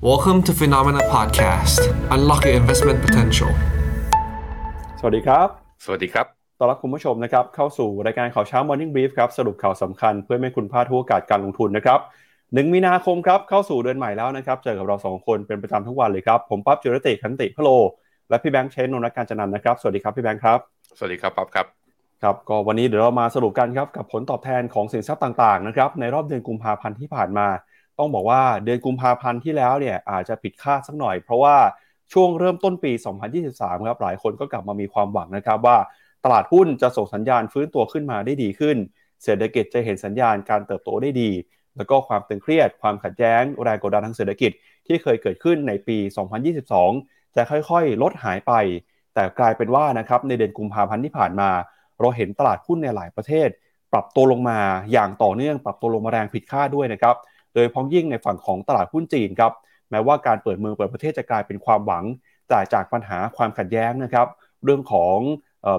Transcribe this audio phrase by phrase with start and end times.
[0.00, 1.80] Welcome to Phenomena Podcast.
[2.14, 3.50] Unlock your investment potential.
[4.98, 5.48] สวัสดีครับ
[5.84, 6.26] สวัสดีครับ
[6.58, 11.98] ต้อนรับคุณผู้ชมนะครับ เข้าสู่รายการข่าวเช้า Morning Brief ครับ สรุปข่าวสำคัญเพื่อไม่ให้คุณพลาดทุกโอกาสการลงทุนนะครับ
[12.54, 17.68] หนึ่งมีนาคมครับ เข้าสู่เดือนใหม่แล้วนะครับ เจอกับเราสองคนเป็นประจำทุกวันเลยครับ ผมปั๊บจุรติขันติพโล
[18.28, 20.58] และพี่แบงค์เชนนนท์การจันนันท์นะครับ สวัสดีครับพี่แบงค์ครับ
[20.98, 21.66] สวัสดีครับป๊อบครับ
[22.22, 27.46] ครับ ก็วันนี้เดี๋ยวเรามาสรุปกันครับกับผลตอบแทนของสินทรัพย์ต่างๆนะครับในรอบเดือนกุมภาพันธ์ที่ผ่านมา
[27.98, 31.56] ต้องบอกว่าเดือนกุมภาพันธ์ที่แล้วเนี่ยอาจจะผิดคาดสักหน่อย เพราะว่า
[32.12, 32.92] ช่วงเริ่มต้นปี
[33.40, 35.78] 2023 ครับหลายคนก็กลับมามีความหวังนะครับว่า
[36.24, 38.76] ตลาดหุ้นจะส่งสัญญาณฟื้นตัวขึ้นมาได้ดีขึ้น
[39.24, 41.30] เศรษฐกิจจะเห็นสัญญาณการเติบโตได้ดี
[41.76, 44.50] แล้วก็ความตึงเครียด ความขัดแย้งแรงกดดันทางเศรษฐกิจ
[44.86, 45.96] ที่เคยเกิดขึ้นในปี
[46.66, 48.52] 2022 จะค่อยๆ ลดหายไป
[49.14, 51.50] แต่กลายเป็นว่านะครับในเดือนกุมภาพันธ์ที่ผ่านมา
[52.00, 53.48] เราเห็นตลาดหุ้นในหลายประเทศ
[53.92, 54.58] ปรับตัวลงมา
[54.92, 57.16] อย่างต่อเนื่อง ปรับตัวลงมาแรงผิดคาดด้วยนะครับ
[57.54, 59.52] โดยพ้องยิ่งในฝั่งของตลาดหุ้นจีนครับ
[59.90, 62.04] แม้ว่าการเปิดเมืองเปิดประเทศจะกลายเป็นความหวัง
[62.48, 64.26] แต่จากปัญหาความขัดแย้งนะครับ
[64.64, 65.18] เรื่องของ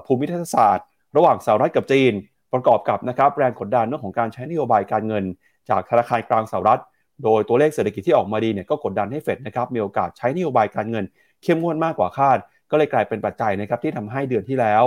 [0.06, 2.14] ภูมิทัศศาสตร์ ระหว่างสหรัฐกับจีน
[2.54, 5.24] ประกอบกับนะครับแรงกดดันเรื่องของการใช้นโยบายการเงิน
[5.70, 6.82] จากธนาคารกลางสหรัฐ
[7.24, 11.06] โดยตัวเลขเศรษฐกิจที่ออกมาดีเนี่ยก็กดดันให้เฟดนะครับมีโอกาสใช้นโยบายการเงิน
[11.44, 12.38] เข้มงวดมากกว่าคาด
[12.72, 14.84] ก็เลยกลายเป็นปัจจัยนะครับที่ทำให้เดือนที่แล้ว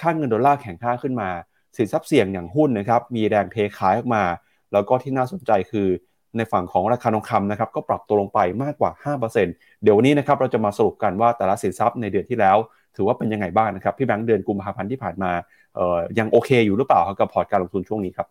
[0.00, 1.28] ค่าเงินดอลลาร์แข็งค่าขึ้นมา
[1.76, 4.24] สินทรัพย์เสี่ยงอย่างหุ้นนะครับมีแรงเทขายออกมา
[4.72, 5.88] แล้วก็ที่น่าสนใจคือ
[6.36, 12.56] ในฝั่งของราคาทองคำนะครับก็ปรับตัวลงไปมากกว่า 5%เดี๋ยววันนี้นะครับเราจะมาสรุปกันว่าแต่ละสินทรัพย์ในเดือนที่แล้ว
[12.96, 15.30] ถือว่าเป็นยังไงบ้างนะครับพี่แบงค์เดือนกุมภาพันธ์ที่ผ่านมา
[15.76, 18.28] เอ่อยังโอเคอยู่หรือเปล่าครับกับพอร์ตการลงทุนช่วงนี้ครับ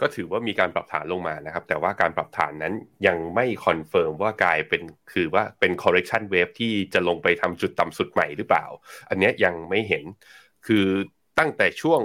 [0.00, 2.74] ก็ถือว่ามีการปรับฐานลงมานะครับ แต่ว่าการปรับฐานนั้น
[3.06, 4.82] ยังไม่คอนเฟิร์มว่ากลายเป็น
[5.12, 8.64] คือว่าเป็น correction wave ที่จะลงไปทำจุดต่ำสุดใหม่หรือเปล่า
[9.08, 10.04] อันนี้ยังไม่เห็น
[10.66, 10.86] คือ
[11.38, 12.00] ตั้งแต่ช่วง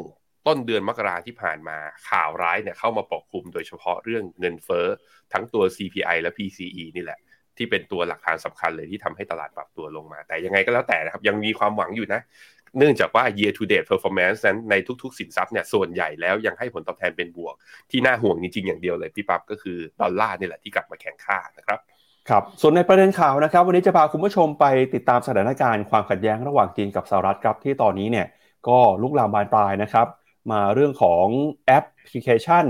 [0.47, 1.78] ต้นเดือนมกราที่ผ่านมา
[2.09, 4.88] ข่าวร้ายเนี่ยเข้ามาปกคลุมโดยเฉพาะเรื่องเงินเฟ้อ
[5.33, 7.20] ทั้งตัว CPI และ PCE นี่แหละ
[7.58, 12.22] ที่เป็นตัวหลักฐานสำคัญเลยที่ทำให้ตลาดปรับตัวลงมา แต่ยังไงก็แล้วแต่นะครับ ยังมีความหวังอยู่นะ
[12.78, 17.55] เนื่องจากว่า year to date performance นั้นในทุกๆ สินทรัพย์เนี่ยส่วนใหญ่แล้วยังให้ผลตอบแทนเป็นบวก
[17.92, 21.80] ที่น่าห่วงจริงๆอย่างเดียวเลยพี่ปั๊บก็คือดอลลาร์นี่แหละที่กลับมาแข็งค่านะครับ
[22.30, 28.27] ครับส่วนในประเด็นข่าวนะครับ วันนี้จะพาคุณผู้ชมไปติดตามสถานการณ์ความขัดแย้งระหว่างจีนกับสหรัฐครับที่ตอนนี้เนี่ย
[28.67, 30.08] ก็ลุกลามบานปลายนะครับ
[30.52, 31.25] มาเรื่องของ
[31.65, 32.65] แอปพลิเคชัน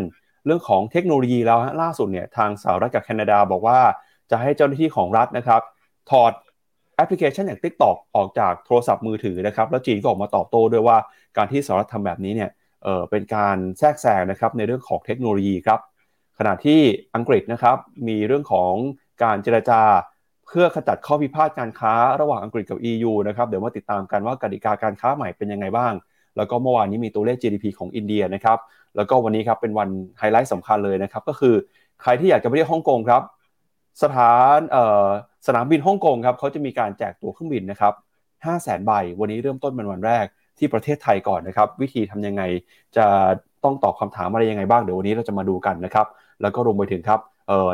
[0.46, 3.80] เรื่องของเทคโนโลยีแล้วฮะล่าสุดเนี่ยทางสหรัฐกับแคนาดาบอกว่า
[4.32, 5.62] จะให้เจ้าหน้าที่ของรัฐนะครับ
[6.10, 6.34] ถอด
[6.96, 10.98] แอปพลิเคชันอย่าง TikTok ออกจากโทรศัพท์มือถือนะครับแล้วจีนก็ออกมาตอบโต้ด้วยว่า
[11.38, 12.50] การที่สหรัฐทำแบบนี้เนี่ย
[12.84, 15.80] เออเป็นการแทรกแซงนะครับในเรื่องของเทคโนโลยีครับ
[16.40, 16.82] ขณะที่
[17.16, 17.78] อังกฤษนะครับ
[18.08, 18.74] มีเรื่องของ
[19.24, 19.82] การเจรจา
[20.48, 25.94] เพื่อขจัดข้อพิพาทการค้าระหว่างอังกฤษกับ EU นะครับเดี๋ยวมาติดตามกันว่ากติกาการค้าใหม่เป็นยังไงบ้าง
[26.38, 28.58] แล้วก็เมื่อวานนี้มีตัวเลข GDP ของอินเดียนะครับ
[28.96, 31.54] แล้วก็วันนี้ครับเป็นวันไฮไลท์สำคัญเลยนะครับ ก็คือ
[32.02, 33.22] ใครที่อยากจะไปเที่ยวฮ่องกงครับ
[34.04, 34.58] สถาน
[35.48, 37.94] สนามบินฮ่องกงครับเขาจะมีการแจกตั๋วเครื่องบินนะครับ
[38.44, 40.26] 5 0 0 0 0 0ใบ วันนี้เริ่มต้นเป็นวันแรก
[40.58, 42.42] ที่ประเทศไทยก่อนนะครับ วิธีทำยังไง
[42.98, 43.06] จะ
[43.64, 46.08] ต้องตอบคำถามอะไรยังไงบ้างเดี๋ยววันนี้เราจะมาดูกันนะครับ
[46.42, 47.20] แล้วก็รวมไปถึงครับ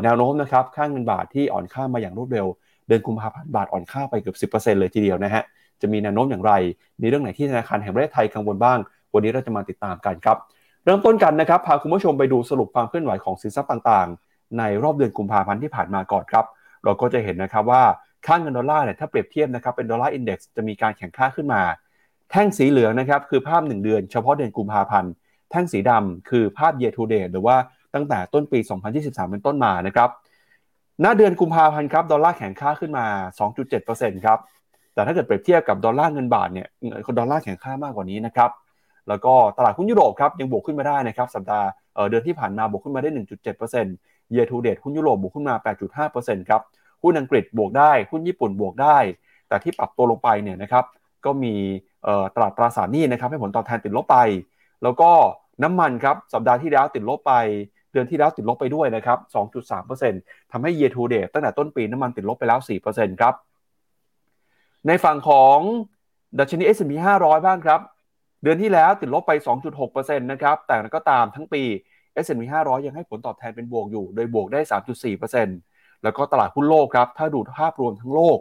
[0.04, 2.48] แนวโน้มนะครับค่างเงินบาทที่อ่อนค่ามาอย่างรวดเร็ว
[2.88, 5.44] เดือนกุมภาพันธ์บาทอ่อนค่าไปเกือบ10%เลยทีเดียวนะฮะ
[5.82, 6.54] จะมีแนวโน้มอย่างไร
[7.02, 8.78] มีเรื่องไหนที่ธนาคารแห่งประเทศไทยกังวลบ้าง
[9.14, 10.38] วันนี้เราจะมาติดตามกันครับ
[10.86, 16.46] เริ่มต้นกันนะครับ พาคุณผู้ชมไปดูสรุปความเคลื่อนไหวของสินทรัพย์ต่างๆ ในรอบเดือนกุมภาพันธ์ที่ผ่านมาก่อนครับ
[16.84, 17.84] เราก็จะเห็นนะครับว่า
[18.26, 21.62] ค่าเงินดอลลาร์เนี่ยถ้าเปรียบเทียบนะครับเป็นดอลลาร์อินเด็กซ์จะมีการแข่งค่าขึ้นมา
[22.32, 25.12] แท่งสีเหลืองนะครับคือภาพ 1 เดือนเฉพาะเดือนกุมภาพันธ์
[25.52, 27.56] แท่งสีดำคือภาพ year to date หรือว่า
[27.94, 28.60] ตั้งแต่ต้นปี
[28.96, 30.10] 2023 เป็นต้นมานะครับ
[31.02, 33.06] หน้าเดือนกุมภาพันธ์ครับ ดอลลาร์แข็งค่าขึ้นมา
[33.66, 34.40] 2.7%ครับ
[34.98, 36.68] แต่ถ้าเกิดเปรียบเทียบกับดอลลาร์เงินบาทเนี่ย
[37.20, 38.52] ดอลลาร์แข็งค่ามากกว่านี้นะครับ
[39.10, 41.68] แล้วก็ตลาดหุ้นยุโรปครับยังบวกขึ้นมาได้นะครับสัปดาห์
[42.10, 43.10] เดือนที่ผ่านมาบวกขึ้นมาได้
[43.76, 45.56] 1.7% year to date หุ้นยุโรปบวกขึ้นมา
[46.04, 46.62] 8.5%ครับ
[47.04, 48.98] หุ้นอังกฤษบวกได้หุ้นญี่ปุ่นบวกได้
[49.48, 50.86] แต่ที่ปรับตัวลงไปเนี่ยนะครับ
[51.26, 51.54] ก็มี
[52.36, 54.18] ตลาดตราสารหนี้นะครับให้ผลตอบแทนติดลบไป
[54.84, 55.12] แล้วก็
[55.64, 57.34] น้ำมันครับสัปดาห์ที่แล้วติดลบไป
[57.92, 59.18] เดือนที่แล้วติดลบไปด้วยนะครับ
[59.86, 62.60] 2.3%ทำให้ year to date ตั้งแต่ต้นปีน้ำมันติดลบไปแล้ว
[62.90, 63.34] 4%ครับ
[64.88, 65.60] ในฝั่งของ
[66.40, 67.80] ดัชนี S&P 500 บ้างครับ
[68.44, 69.32] เดือนที่แล้วติดลบไป
[69.78, 71.64] 2.6%นะครับ แต่ก็ตามทั้งปี
[72.24, 74.60] S&P 500 ยังให้ผลตอบแทนเป็นบวกอยู่ โดยบวกได้
[75.34, 78.38] 3.4%แล้วก็ตลาดหุ้นโลกครับ ถ้าดูภาพรวมทั้งโลก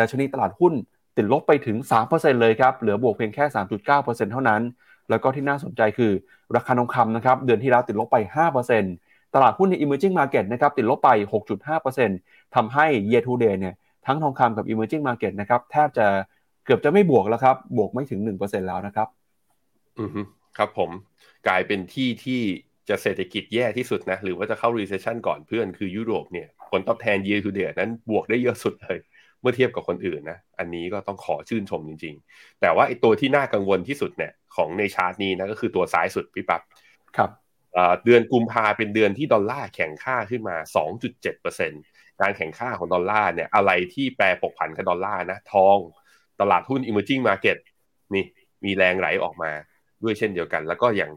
[0.00, 0.72] ดัชนีตลาดหุ้น
[1.16, 1.76] ติดลบไปถึง
[2.10, 3.44] 3%เลยครับ เหลือบวกเพียงแค่
[3.84, 4.62] 3.9%เท่านั้น
[5.10, 6.12] แล้วก็ที่น่าสนใจคือ
[6.56, 8.16] ราคาทองคำนะครับ เดือนที่แล้วติดลบไป
[8.76, 11.10] 5%ตลาดหุ้นใน emerging market นะครับติดลบไป
[11.82, 13.74] 6.5%ทำให้ year to date เนี่ย
[14.06, 16.06] ทั้งทองคำกับ emerging market นะครับแทบจะ
[16.64, 19.08] เกือบจะไม่บวกแล้วครับ บวกไม่ถึง 1%แล้วนะครับ
[20.00, 20.20] อือฮึ
[20.58, 20.90] ครับผม
[21.48, 22.42] กลายเป็นที่ที่
[22.88, 28.98] จะเศรษฐกิจแย่ที่สุดนะ หรือว่าจะเข้า recession ก่อนเพื่อนคือยุโรปเนี่ยผผลตอบแทน year to date นั้นบวกได้เยอะสุดเลย
[29.40, 36.62] เมื่อเทียบกับคนอื่นนะ อันนี้ก็ต้องขอชื่นชมจริง ๆ แต่ว่าไอตัวที่น่ากังวลที่สุดเนี่ยของในชาร์ตนี้นะก็คือตัวซ้ายสุดพี่ปับ๊บ
[37.16, 37.30] ครับ
[38.04, 40.56] เดือนกุมภาเป็นเดือนที่ดอลลาร์แข็งค่าขึ้นมา
[41.14, 45.78] 2.7% การแข็งค่าของดอลลาร์เนี่ยอะไรที่แปรผกผันกับดอลลาร์นะทอง
[46.40, 47.56] ตลาดหุ้น emerging market
[48.14, 48.24] นี่
[48.64, 49.50] มีแรงไหลออกมา
[50.02, 51.10] ด้วยเช่นเดียวกัน แล้วก็อย่าง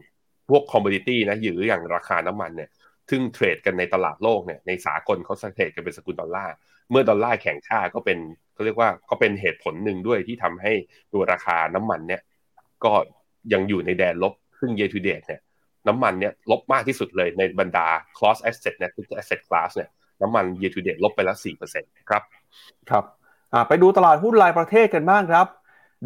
[0.50, 2.70] พวก commodity นะหรืออย่างราคาน้ำมันเนี่ย
[3.10, 6.54] ซึ่งเทรดกันในตลาดโลกเนี่ยในสากลเขาเทรดกันเป็นสกุลดอลลาร์
[6.90, 8.18] เมื่อดอลลาร์แข่งค่าก็เป็น
[8.54, 10.72] เขาเรียกว่าก็เป็นเหตุผลหนึ่งด้วยที่ทำให้
[11.12, 12.22] ตัวราคาน้ำมันเนี่ย
[12.84, 12.92] ก็
[13.52, 15.40] ยังอยู่ในแดนลบซึ่ง year to date เนี่ย
[15.88, 17.86] น้ำมันเนี่ยลบมากที่สุดเลยในบรรดา
[18.16, 19.90] cross asset เนี่ยทุก asset class เนี่ย
[20.22, 21.36] น้ำมัน year to date ลบไปแล้ว
[21.72, 22.22] 4%ครับ
[22.90, 23.04] ครับ
[23.68, 25.46] ไปดูตลาดหุ้นรายประเทศกันบ้างครับ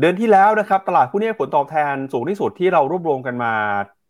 [0.01, 3.53] เดือนที่แล้วนะครับตลาดหุ้นนี้ผลตอบแทนสูงที่สุดที่เรารวบรวมกันมา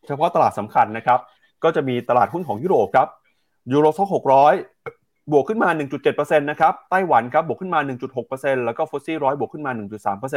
[0.06, 1.18] เฉพาะตลาดสำคัญนะครับ
[1.64, 3.08] ก็จะมีตลาดหุ้นของยุโรปครับ
[3.72, 5.68] ยูโรซ็อก600บวกขึ้นมา
[6.08, 7.80] 1.7%นะครับไต้หวันครับบวกขึ้นมา
[8.22, 9.72] 1.6%แล้วก็ฟุตซี่ร้อยบวกขึ้นมา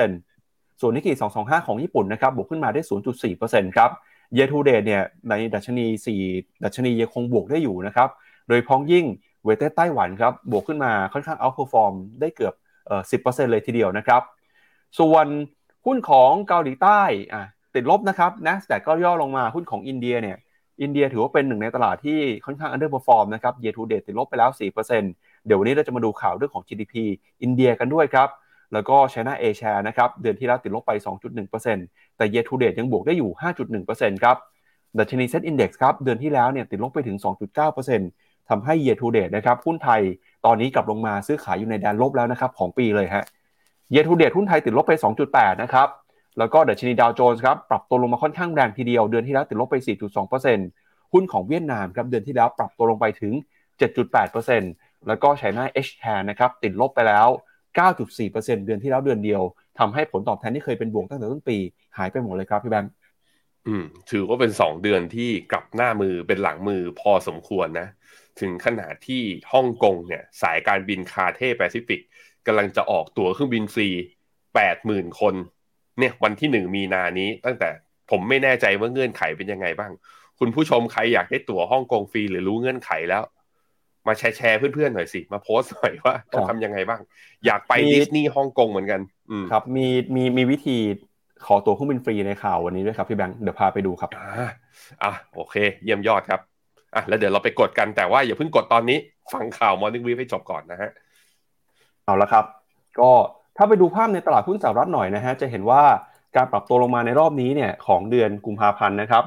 [0.07, 2.81] 1.3%ส่วนนิกเกิ225 ของญี่ปุ่นนะครับบวกขึ้นมาได้
[3.29, 3.89] 0.4%ครับ
[4.35, 5.85] เยทูเดตเนี่ยในดัชนี
[6.25, 8.09] 4 ดัชนียังคงบวกได้อยู่นะครับ
[8.47, 9.05] โดยเฉพาะอย่างยิ่ง
[9.45, 12.53] เวทไต้หวันครับบวกขึ้นมาค่อนข้าง outperform ได้เกือบ
[12.87, 14.21] เอ่อ10%เลยทีเดียวนะครับ
[14.99, 15.27] ส่วน
[15.85, 17.01] หุ้นของเกาหลีใต้
[17.33, 17.43] อะ
[17.75, 20.37] ติดลบนะครับนะแต่ก็ย่อลงมาหุ้นของอินเดียเนี่ย
[20.81, 26.93] อินเดียถือว่าเป็นหนึ่งในตลาดที่ค่อนข้าง underperform นะครับ year to date ติดลบไปแล้ว 4%เดี๋ยววันนี้เราจะมาดูข่าวเรื่องของ GDP
[27.41, 28.29] อินเดียกันด้วยครับ
[28.73, 30.91] แล้วก็ China A share นะครับเดือนที่แล้วติดลบไป
[31.55, 33.29] 2.1%แต่ year to date ยังบวกได้อยู่
[33.77, 34.37] 5.1%ครับ
[34.99, 37.17] ดัชนีเซ็ตอินดี x ครับเดือนที่แล้วเนี่ยติดลบไปถึง
[37.73, 40.01] 2.9% ทำให้ year to date นะครับหุ้นไทย
[40.45, 43.23] ตอนนี้กลับลงมาซื้อขายอยู่ในแดนลบแล้วนะครับของปีเลยฮะ
[43.93, 44.93] year to date หุ้นไทยติดลบไป
[45.27, 45.87] 2.8 นะครับ
[46.37, 49.75] แล้วก็ดัชนีดาวโจนส์ครับปรับตัวลงมาค่อนข้างแรงทีเดียวเดือนที่แล้วติดลบไป
[50.45, 53.33] 4.2%หุ้นของเวียดนามครับเดือนที่แล้วปรับตัวลงไปถึง
[53.99, 57.27] 7.8%แล้วก็ไชน่า H share นะครับติดลบไปแล้ว
[57.77, 59.41] 9.4%เดือนที่แล้วเดือนเดียว
[59.79, 61.57] ทำให้ผลตอบแทนที่เคยเป็นบวกตั้งแต่ต้นปี
[61.97, 62.91] หายไปหมดเลยครับพี่แบงค์
[63.67, 67.87] อืมถือว่าเป็นสองเดือนที่กลับหน้ามือเป็นหลังมือพอสมควรนะ
[68.39, 69.23] ถึงขนาดที่
[69.53, 72.01] ฮ่องกงเนี่ยสายการบินคาเท่แปซิฟิก
[72.45, 73.89] กำลังจะออกตั๋วเครื่องบินฟรี
[74.55, 75.35] แปดหมื่นคน
[75.99, 77.69] เนี่ยวันที่หนึ่งมีนานี้ ตั้งแต่
[78.11, 79.91] ผมไม่แน่ใจว่าเงื่อนไขเป็นยังไงบ้าง
[80.39, 83.23] คุณผู้ชมใครอยากได้ตั๋วฮ่องกงฟรีหรือรู้เงื่อนไขแล้ว
[84.07, 87.01] มาแชร์แชร์เพื่อนๆหน่อยสิ มาโพสต์หน่อยว่าต้องทำยังไงบ้าง
[87.45, 90.77] อยากไปดิสนีย์ฮ่องกงเหมือนกันอืมครับ มีมีมีวิธี
[91.45, 94.47] ขอตั๋วเครื่องบินฟรีในข่าววันนี้ด้วยครับพี่แบงค์เดี๋ยวพาไปดูครับอ่า
[95.03, 96.39] อะโอเค เยี่ยมยอดครับ
[96.95, 98.97] อะแล้วเดี๋ยวเราไปกดกันแต่ว่าอย่าเพิ่งกดตอนนี้
[99.33, 100.89] ฟังข่าว Morning Brief ให้จบก่อนนะฮะ
[102.05, 102.45] เอาละครับ
[102.99, 103.11] ก็
[103.57, 105.83] ถ้าไปดูภาพในตลาดหุ้นสหรัฐหน่อยนะฮะจะเห็นว่า
[106.35, 109.23] การปรับตัวลงมาในรอบนี้เนี่ยของเดือนกุมภาพันธ์นะครับ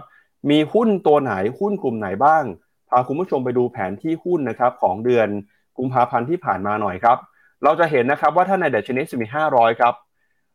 [0.50, 2.44] มีหุ้นตัวไหนหุ้นกลุ่มไหนบ้าง
[2.88, 5.28] พาคุณผู้ชมไปดูแผนที่หุ้นนะครับของเดือน
[5.78, 7.18] กุมภาพันธ์ที่ผ่านมาหน่อยครับ
[7.64, 9.94] เราจะเห็นนะครับว่าถ้าในดัชนีสมี500 ครับ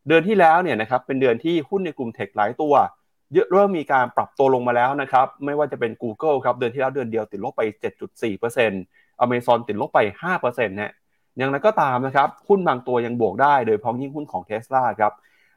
[0.07, 2.74] เดือนที่แล้วเนี่ยนะครับเป็นเดือนที่หุ้นในกลุ่มเทคหลายตัว
[3.33, 7.62] เยอะเริ่มมีการปรับตัวลงมาแล้วนะครับ ไม่ว่าจะเป็น Google ครับ เดือนที่แล้วเดือนเดียวติดลบไป
[8.41, 10.94] 7.4% Amazon ติดลบไป5%นะ
[11.38, 15.13] อย่างไรก็ตามนะครับ หุ้นบางตัวยังบวกได้ โดยพ้องยิ่งหุ้นของ Tesla ครับ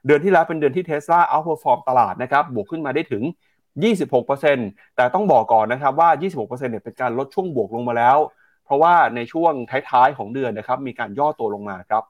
[0.07, 3.23] เดือนที่แล้วเป็นเดือนที่ Tesla outperform ตลาดนะครับ บวกขึ้นมาได้ถึง
[4.11, 8.19] 26%แต่ต้องบอกก่อนนะครับว่า 26%เนี่ยเป็นการลดช่วงบวกลงมาแล้ว
[8.65, 9.53] เพราะว่าในช่วง
[9.91, 12.03] ท้ายๆของเดือนนะครับ มีการย่อตัวลงมาครับ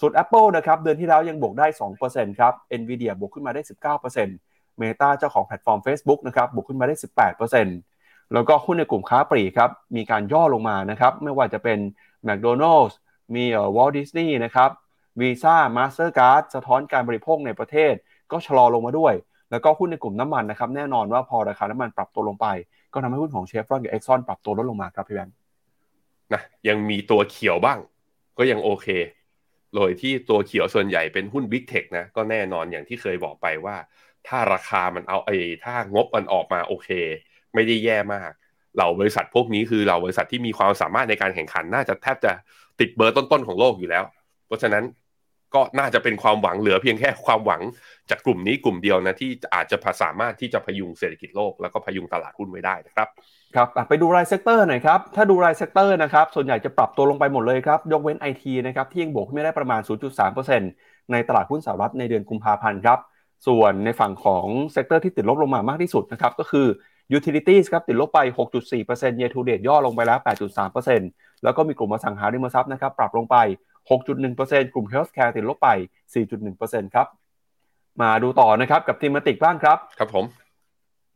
[0.00, 1.66] ส่วน Apple นะครับ เดือนที่แล้วยังบวกได้
[2.02, 3.62] 2%ครับ Nvidia บวกขึ้นมาได้
[4.02, 6.94] 19% Meta เจ้าของแพลตฟอร์ม Facebook นะครับบวกขึ้นมาได้
[7.64, 11.78] 18%แล้วก็หุ้นในกลุ่มค้าปลีกครับมีการย่อลงมานะครับไม่ว่าจะเป็น
[12.26, 12.94] McDonald's
[13.34, 14.70] มีเอ่อ Walt Disney นะครับ
[15.20, 17.94] Visa Mastercard สะท้อนการบริโภคในประเทศ
[18.32, 19.14] ก็ชะลอลงมาด้วย
[19.50, 22.46] แล้วก็หุ้นในกลุ่มน้ำมันนะครับแน่นอนว่าพอราคาน้ำมันปรับตัวลงไป
[22.92, 25.34] ก็ทำให้หุ้นของเชฟรอนกับ Exxon ปรับตัวลดลงมาครับพี่แบงค์
[26.32, 27.78] นะยังมีตัวเขียวบ้าง
[28.38, 28.86] ก็ยังโอเค
[29.74, 33.76] โดยที่ตัวเขียวส่วนใหญ่เป็นหุ้น Big Tech นะก็แน่นอนอย่างที่เคยบอกไปว่า
[34.28, 36.88] ถ้าราคามันเอาไอ้ถ้างบมันออกมาโอเค
[37.54, 38.30] ไม่ได้แย่มาก
[38.76, 42.32] เหล่าบริษัทพวกนี้คือเหล่าบริษัทที่มีความสามารถในการแข่งขัน น่าจะแทบจะ
[42.80, 44.04] ติดเบอร์ต้นๆของโลกอยู่แล้ว
[44.46, 44.84] เพราะฉะนั้น
[45.54, 47.60] ก็น่าจะเป็นความหวังเหลือเพียงแค่ความหวัง
[48.10, 53.08] จากกลุ่มนี้กลุ่มเดียวนะที่อาจจะสามารถที่จะพยุงเศรษฐกิจโลกแล้วก็พยุงตลาดหุ้นไว้ได้นะครับ
[53.56, 59.80] ครับไปดูราย sector หน่อยครับ ถ้าดูราย sector นะครับส่วนใหญ่จะปรับตัวลงไปหมดเลยครับ ยกเว้น IT นะครับที่ยังบวกขึ้นมาได้ประมาณ
[60.46, 62.98] 0.3%ในตลาดหุ้นสหรัฐในเดือนกุมภาพันธ์ครับ
[63.46, 66.66] ส่วนในฝั่งของ sector ที่ติดลบลงมามากที่สุดนะครับก็คือ
[67.16, 68.20] Utilities ครับติดลบไป
[68.68, 70.18] 6.4% Year to date ย่อลงไปแล้ว
[70.82, 73.36] 8.3%แล้วก็มีกลุ่มอสังหาริมทรัพย์นะครับปรับลงไป
[73.90, 75.68] 6.1%กลุ่ม Healthcare ติดลบไป
[76.30, 77.06] 4.1%ครับ
[78.00, 80.24] มาดูต่อนะครับกับทีมติกบ้างครับ ครับผม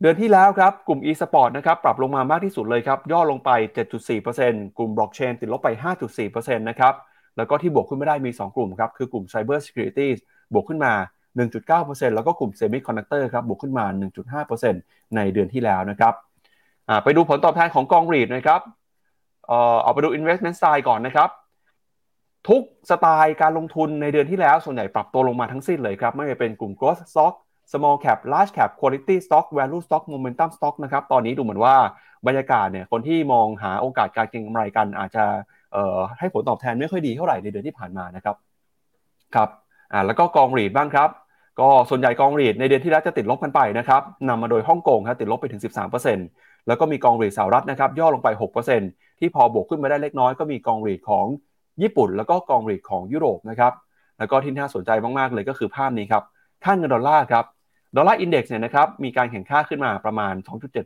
[0.01, 3.49] เดือนที่แล้วครับกลุ่ม e-sport นะครับปรับลงมามากที่สุดเลยครับ ย่อลงไป
[4.15, 5.69] 7.4%กลุ่ม blockchain ติดลบไป
[6.15, 6.93] 5.4%นะครับ
[7.37, 10.07] แล้วก็ที่บวกขึ้นไม่ได้มี 2 กลุ่มครับคือกลุ่ม cyber security
[10.53, 10.93] บวกขึ้นมา
[11.37, 13.85] 1.9%แล้วก็กลุ่ม semiconductor ครับบวกขึ้นมา
[14.49, 16.13] 1.5%ในเดือนที่แล้วนะครับ
[17.03, 18.61] ไปดูผลตอบแทนของกองรีดนะครับ
[19.83, 21.29] เอาไปดู investment style ก่อนนะครับ
[22.49, 27.33] ทุกสไตล์การลงทุนในเดือนที่แล้วส่วนใหญ่ปรับตัวลงมาทั้งสิ้นเลยครับ ไม่ว่าเป็นกลุ่ม growth stock
[27.71, 31.75] small cap large cap quality stock value stock momentum stock นะครับ ตอนนี้ดูเหมือนว่า
[32.27, 35.23] บรรยากาศเนี่ยคนที่มองหาโอกาสการเก็งกำไรกัน อาจจะ
[36.19, 38.35] ให้ผลตอบแทนไม่ค่อยดีเท่าไหร่ในเดือนที่ผ่านมานะครับ
[39.35, 39.49] ครับ
[40.05, 41.09] แล้วก็กองรีดบ้างครับ
[41.59, 45.61] ก็ส่วนใหญ่กองรีดในเดือนที่แล้วจะติดลบกันไปนะครับนำมาโดยฮ่องกงครับติดลบไปถึง
[46.09, 48.29] 13%แล้วก็มีกอง REIT สหรัฐนะครับย่อลงไป
[48.75, 51.25] 6%ที่พอบวกขึ้นมาได้เล็กน้อยก็มีกอง REIT ของ
[51.81, 53.73] ญี่ปุ่น แล้วก็กอง REIT ของยุโรปนะครับ
[54.19, 56.23] แล้วก็ที่น่าสนใจมากๆเลยก็คือภาพนี้ครับ
[56.63, 57.45] ค่าเงินดอลลาร์ครับ
[57.95, 60.33] Dollar Index เนี่ยนะครับมีการแข็งค่าขึ้นมาประมาณ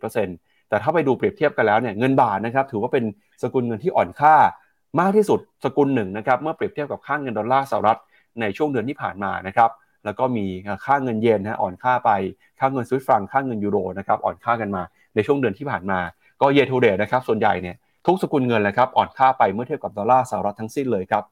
[0.09, 3.03] 2.7%แต่ถ้าไปดูเปรียบเทียบกันแล้วเนี่ยเงินบาทนะครับถือว่าเป็น
[3.43, 4.35] สกุลเงินที่อ่อนค่า
[4.99, 7.99] มากที่สุดสกุลหนึ่งนะครับเมื่อเปรียบเทียบกับค่าเงินดอลลาร์สหรัฐ
[8.41, 9.69] ในช่วงเดือนที่ผ่านมานะครับ
[10.05, 10.45] แล้วก็มี
[10.85, 12.11] ค่าเงินเยนนะอ่อนค่าไป
[12.59, 14.81] ค่าเงินสวิสฟรังก์ค่าเงินยูโรนะครับอ่อนค่ากันมา
[15.15, 15.99] ในช่วงเดือนที่ผ่านมา
[16.41, 17.75] ก็ year to date นะครับส่วนใหญ่เนี่ย
[18.07, 21.23] ทุกสกุลเงินเลยครับอ่อนค่าไปเมื่อเทียบกับดอลลาร์สหรัฐทั้งสิ้นเลยครับ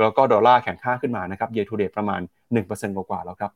[0.00, 2.20] แล้วก็ดอลลาร์แข็งค่าขึ้นมานะครับ year to date ประมาณ
[2.60, 3.50] 1%กว่าๆแล้วครับ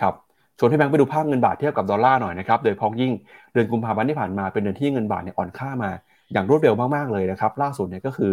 [0.00, 0.14] ครับ
[0.58, 3.12] ชวนพี่แบงค์ไปดูภาพเงินบาทเทียบกับดอลลาร์หน่อยนะครับโดยเฉพาะอย่างยิ่ง
[3.52, 5.90] เดือนกุมภาพันธ์ที่ผ่านมาเป็นเดือนที่เงินบาทเนี่ยอ่อนค่ามา
[6.32, 8.32] อย่างรวดเร็วมากๆเลยนะครับล่าสุดเนี่ยก็คือ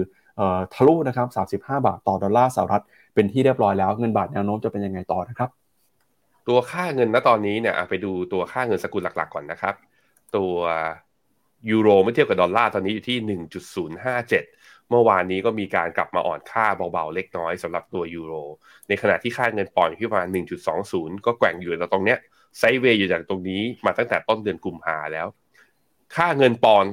[0.73, 1.55] ทะลุนะครับ35
[1.85, 5.49] บาทต่อดอลลาร์สหรัฐ เป็นที่เรียบร้อยแล้วเงินบาทแนวโน้มจะเป็นยังไงต่อนะครับ
[6.47, 9.75] ตัวค่าเงินณตอนนี้เนี่ยไปดูตัวค่าเงินสกุลหลักๆก่อนนะครับ
[10.35, 10.53] ตัว
[11.71, 13.17] ยูโรเมื่อเทียบกับดอลลาร์ตอนนี้อยู่ที่
[13.83, 18.33] 1.057 เมื่อวานนี้ก็มีการกลับมาอ่อนค่าเบาๆ เล็กน้อยสำหรับตัวยูโร
[18.87, 20.29] ในขณะที่ค่าเงินปอนด์ที่ประมาณ
[20.77, 22.19] 1.20 ก็แกว่งอยู่ตรงเนี้ย
[22.57, 25.27] sideway อยู่จากตรงนี้มาตั้งแต่ต้นเดือนกุมภาแล้ว
[26.15, 26.91] ค่าเงินปอนด์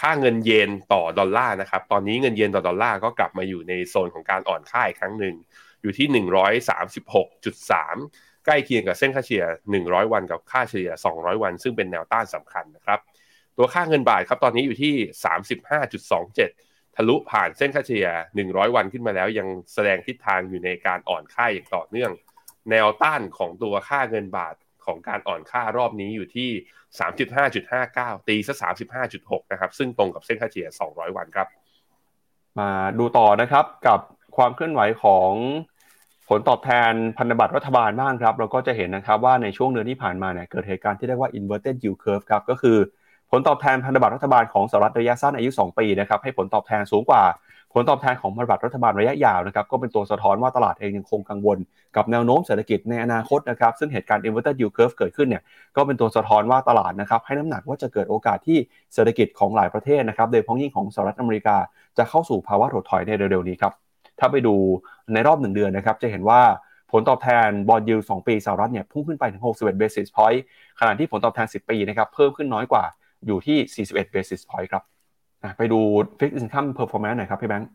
[0.00, 5.34] ค่าเงินเยนต่อดอลลาร์นะครับ ตอนนี้เงินเยนต่อดอลลาร์ก็กลับมาอยู่ในโซนของการอ่อนค่าอีกครั้งหนึ่ง
[5.82, 6.06] อยู่ที่
[7.16, 9.44] 136.3 ใกล้เคียงกับเส้นค่าเฉลี่ย
[9.78, 13.00] 100 วันกับค่าเฉลี่ย 200 วัน ซึ่งเป็นแนวต้านสำคัญนะครับ
[13.56, 14.94] ตัวค่าเงินบาทครับตอนนี้อยู่ที่
[16.14, 18.08] 35.27 ทะลุผ่านเส้นค่าเฉลี่ย
[18.42, 22.10] 100 วันขึ้นมาแล้ว ยังแสดงทิศทางอยู่ในการอ่อนค่าอย่างต่อเนื่อง
[22.70, 24.54] แนวต้านของตัวค่าเงินบาท
[24.86, 26.50] ของการอ่อนค่ารอบนี้อยู่ที่
[28.18, 28.54] 35.59 ตีซะ
[29.02, 31.48] 35.6 นะครับ ซึ่งตรงกับเส้นค่าเฉลี่ย 200 วันครับ
[32.58, 34.00] มาดูต่อนะครับกับ
[34.36, 35.30] ความเคลื่อนไหวของ
[36.28, 42.78] ผลตอบแทนพันธบัตรรัฐบาลบ้างครับ เราก็จะเห็นนะครับว่าในช่วงเดือนที่ผ่านมาเนี่ยเกิดเหตุการณ์ที่เรียกว่า inverted yield curve ครับก็คือ
[43.30, 47.22] ผลตอบแทนพันธบัตรรัฐบาลของสหรัฐระยะสั้นอายุ 2 ปีนะครับให้ผลตอบแทนสูงกว่า
[47.74, 51.58] ผลตอบแทนของพันธบัตรรัฐบาลระยะยาวนะครับก็เป็นตัวสะท้อนว่าตลาดเองยังคงกังวล
[51.96, 55.42] กับแนวโน้มเศรษฐกิจในอนาคตนะครับซึ่งเหตุการณ์ inverted yield curve เกิดขึ้นเนี่ย
[55.76, 58.58] ก็เป็นตัวสะท้อนว่าตลาดนะครับให้น้ำหนักว่าจะเกิดโอกาสที่
[58.94, 61.56] เศรษฐกิจของหลายประเทศนะครับโดยเฉพ้องยิ่งของสหรัฐอเมริกา
[61.98, 63.72] จะเข้าสู่ภาวะถดถอยในเร็วๆนี้ครับ
[64.18, 64.54] ถ้าไปดู
[65.12, 66.40] ในรอบหนึ่งเดือนนะครับจะเห็นว่า
[66.92, 70.40] ผลตอบแทนบอลยูสองปีสหรัฐเนี่ยพุ่งขึ้นไปถึง 61 basis point
[70.80, 72.84] ขณะที่ผลตอบแทน 10 ปีนะครับเพิ่มขึ้นน้อยกว่า
[73.26, 74.84] อยู่ที่ 41 basis point ครับ
[75.58, 75.80] ไปดู
[76.18, 77.70] fixed income performance หน่อยครับพี่แบงค์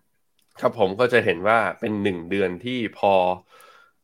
[0.61, 3.13] ครับผมก็จะเห็นว่าเป็นหนึ่งเดือนที่พอ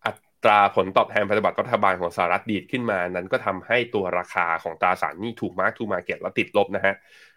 [0.06, 0.12] อั
[0.44, 6.94] ตราผลตอบแทนพันธบัตรรัฐบาลของสหรัฐดีดขึ้นมา นั้นก็ทำให้ตัวราคาของตราสารหนี้ถูก mark to market แล้วติดลบนะฮะ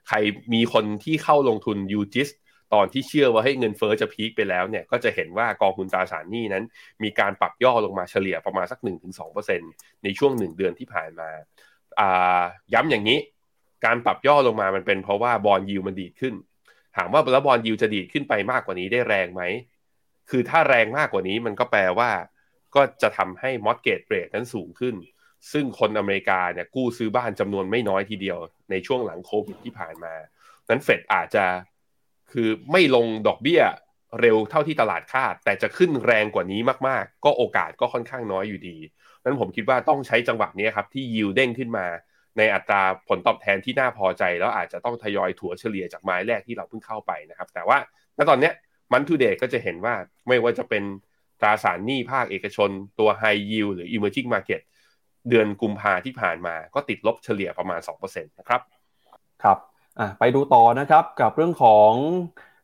[0.08, 0.16] ใคร
[0.54, 2.28] มีคนที่เข้าลงทุนยูจิส
[2.74, 6.64] ตอนที่เชื่อว่าให้เงินเฟ้อจะ peak ไปแล้วเนี่ยก็จะเห็นว่ากองทุนตราสารหนี้นั้น
[7.02, 8.78] มีการปรับย่อลงมาเฉลี่ยประมาณสัก
[9.40, 11.30] 1-2%ในช่วง 1 เดือนที่ผ่านมา
[12.74, 13.18] ย้ำอย่างนี้
[13.84, 16.34] การปรับย่อลงมามันเป็นเพราะว่า bond yield มันดีดขึ้น
[16.96, 19.42] ถามว่าแล้ว bond yield จะดีดขึ้นไปมากกว่านี้ได้แรงไหม
[20.30, 22.10] คือถ้าแรงมากกว่านี้มันก็แปลว่า
[22.74, 24.94] ก็จะทำให้มอดเกตเรทนั้นสูงขึ้น
[25.52, 28.38] ซึ่งคนอเมริกาเนี่ยกู้ซื้อบ้านจำนวนไม่น้อยทีเดียว
[28.70, 30.14] ในช่วงหลังโควิดที่ผ่านมา
[30.70, 31.44] นั้นเฟดอาจจะ
[32.32, 33.62] คือไม่ลงดอกเบี้ย
[34.20, 38.76] เร็วเท่าที่ตลาดคาด แต่จะขึ้นแรงกว่านี้มากๆ ก็โอกาสก็ค่อนข้างน้อยอยู่ดี
[39.24, 41.86] นั้นผมคิดว่าต้องใช้จังหวะนี้ครับที่ยิวเด้งขึ้นมา
[42.38, 47.78] ในอัตราผลตอบแทนที่น่าพอใจ แล้วอาจจะต้องทยอยถัวเฉลี่ยจากไม้แรกที่เราเพิ่งเข้าไปนะครับ แต่ว่า
[48.18, 48.50] ณตอนนี้
[48.92, 49.94] มันทูเดย์ก็จะเห็นว่า
[50.28, 50.82] ไม่ว่าจะเป็น
[51.40, 54.60] ตราสารหนี้ภาคเอกชน ตัวไฮยิวหรือ emerging market
[55.28, 58.60] เดือนกุมภาที่ผ่านมาก็ติดลบเฉลี่ยประมาณ 2%นะครับ
[59.42, 59.58] ครับ
[60.18, 61.92] ไปดูต่อนะครับกับเรื่องของ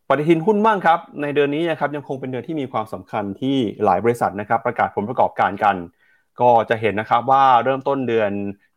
[0.08, 5.76] ปฏิทินหุ้นบ้างครับ ในเดือนนี้นะครับยังคงเป็นเดือนที่มีความสำคัญที่หลายบริษัทนะครับ ประกาศผลประกอบการกัน
[6.40, 8.30] ก็จะเห็นนะครับว่าเริ่มต้นเดือน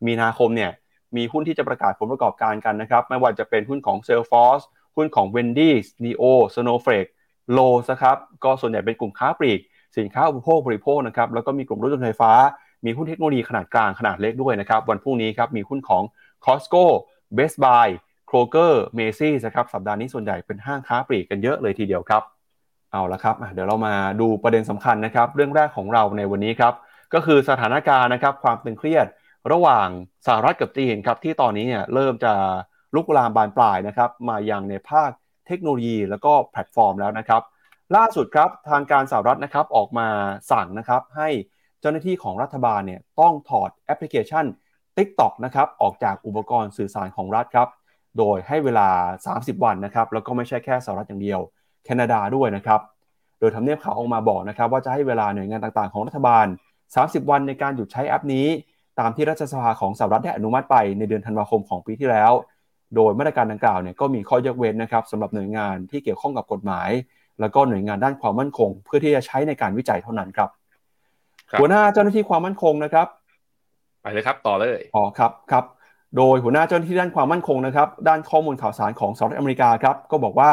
[0.08, 0.72] มีนาคมเนี่ย
[1.16, 4.64] มีหุ้นที่จะประกาศผลประกอบการกันนะครับ ไม่ว่าจะเป็นหุ้นของ Salesforce
[4.96, 6.24] หุ้นของ Wendy's Neo
[6.56, 7.10] Snowflake
[7.58, 9.60] Lowe's นะครับก็ส่วนใหญ่เป็นกลุ่มค้าปลีก
[9.98, 12.32] สินค้าอุปโภคบริโภคนะครับแล้วก็มีกลุ่มรถยนต์ไฟฟ้า
[12.86, 16.04] มีหุ้นเทคโนโลยีขนาดกลางขนาดเล็กด้วยนะครับ วันพรุ่งนี้ครับมีหุ้นของ
[16.46, 16.86] Costco
[17.38, 17.88] Best Buy
[18.30, 22.24] Kroger Macy's นะครับสัปดาห์นี้ส่วนใหญ่เป็นห้างค้าปลีกกันเยอะเลยทีเดียวครับ
[22.92, 26.74] เอาละครับเดี๋ยวเรามาดูประเด็นสำคัญนะครับ เรื่องแรกของเราในวันนี้ครับ
[27.14, 29.06] ก็คือสถานการณ์นะครับ ความตึงเครียด
[29.52, 29.88] ระหว่าง
[30.28, 32.34] สหรัฐกับจีนครับที่ตอนนี้เนี่ยเริ่มจะ
[32.96, 35.12] ลุกลามบานปลายนะครับมายังในภาค
[35.48, 37.42] เทคโนโลยีแล้วก็แพลตฟอร์มแล้วนะครับ
[37.96, 40.08] ล่าสุดครับทางการสหรัฐนะครับออกมา
[40.52, 41.30] สั่งนะครับให้
[41.80, 44.46] เจ้าหน้าที่ของรัฐบาลเนี่ยต้องถอดแอปพลิเคชัน
[44.98, 47.68] TikTok นะครับออกจากอุปกรณ์สื่อสารของรัฐครับ
[48.18, 48.90] โดยให้เวลา
[49.28, 51.40] 30 วันนะครับแล้วก็ไม่ใช่แค่สหรัฐอย่างเดียว
[51.86, 52.82] แคนาดาด้วยนะครับ
[53.40, 56.46] โดยทำเนียบข่าวออกมาบอกนะครับว่าจะให้เวลาหน่วยงานต่างๆ ของรัฐบาล
[56.88, 58.48] 30 วันในการหยุดใช้แอปนี้
[59.00, 62.32] ตามที่รัฐสภาของสหรัฐได้อนุมัติไปในเดือนธันวาคมของปีที่แล้ว
[62.96, 66.90] โดยมาตรการดังกล่าวเนี่ยก็มีข้อยกเว้นนะครับสำหรับหน่วยงานที่เกี่ยวข้องกับกฎหมาย
[67.40, 70.50] แล้วก็หน่วยงานด้านความมั่นคง เพื่อที่จะใช้ในการวิจัยเท่านั้นครับ
[71.50, 73.08] ครับหัวหน้าเจ้าหน้าที่ความมั่นคงนะครับ
[74.02, 75.66] ไปเลยครับต่อเลยอ๋อครับครับ
[76.18, 80.52] โดยหัวหน้าเจ้าหน้าที่ด้านความมั่นคงนะครับด้านข้อมูลข่าวสารของสหรัฐอเมริกาครับก็บอกว่า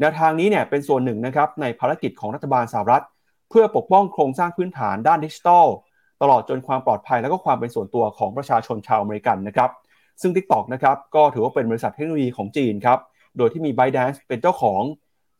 [0.00, 3.04] แนวทางนี้เนี่ยเป็นส่วนหนึ่งนะครับในภารกิจของรัฐบาลสหรัฐ
[3.50, 5.66] เพื่อปกป้องโครงสร้างพื้นฐานด้านดิจิทัล
[6.22, 9.70] ตลอดจนความปลอดภัยและก็ความเป็นส่วนตัวของประชาชนชาวอเมริกันนะครับ
[10.20, 12.98] ซึ่ง TikTok นะครับก็ถือว่าเป็นบริษัทเทคโนโลยีของจีนครับ
[13.38, 14.82] โดยที่มี ByteDance เป็นเจ้าของ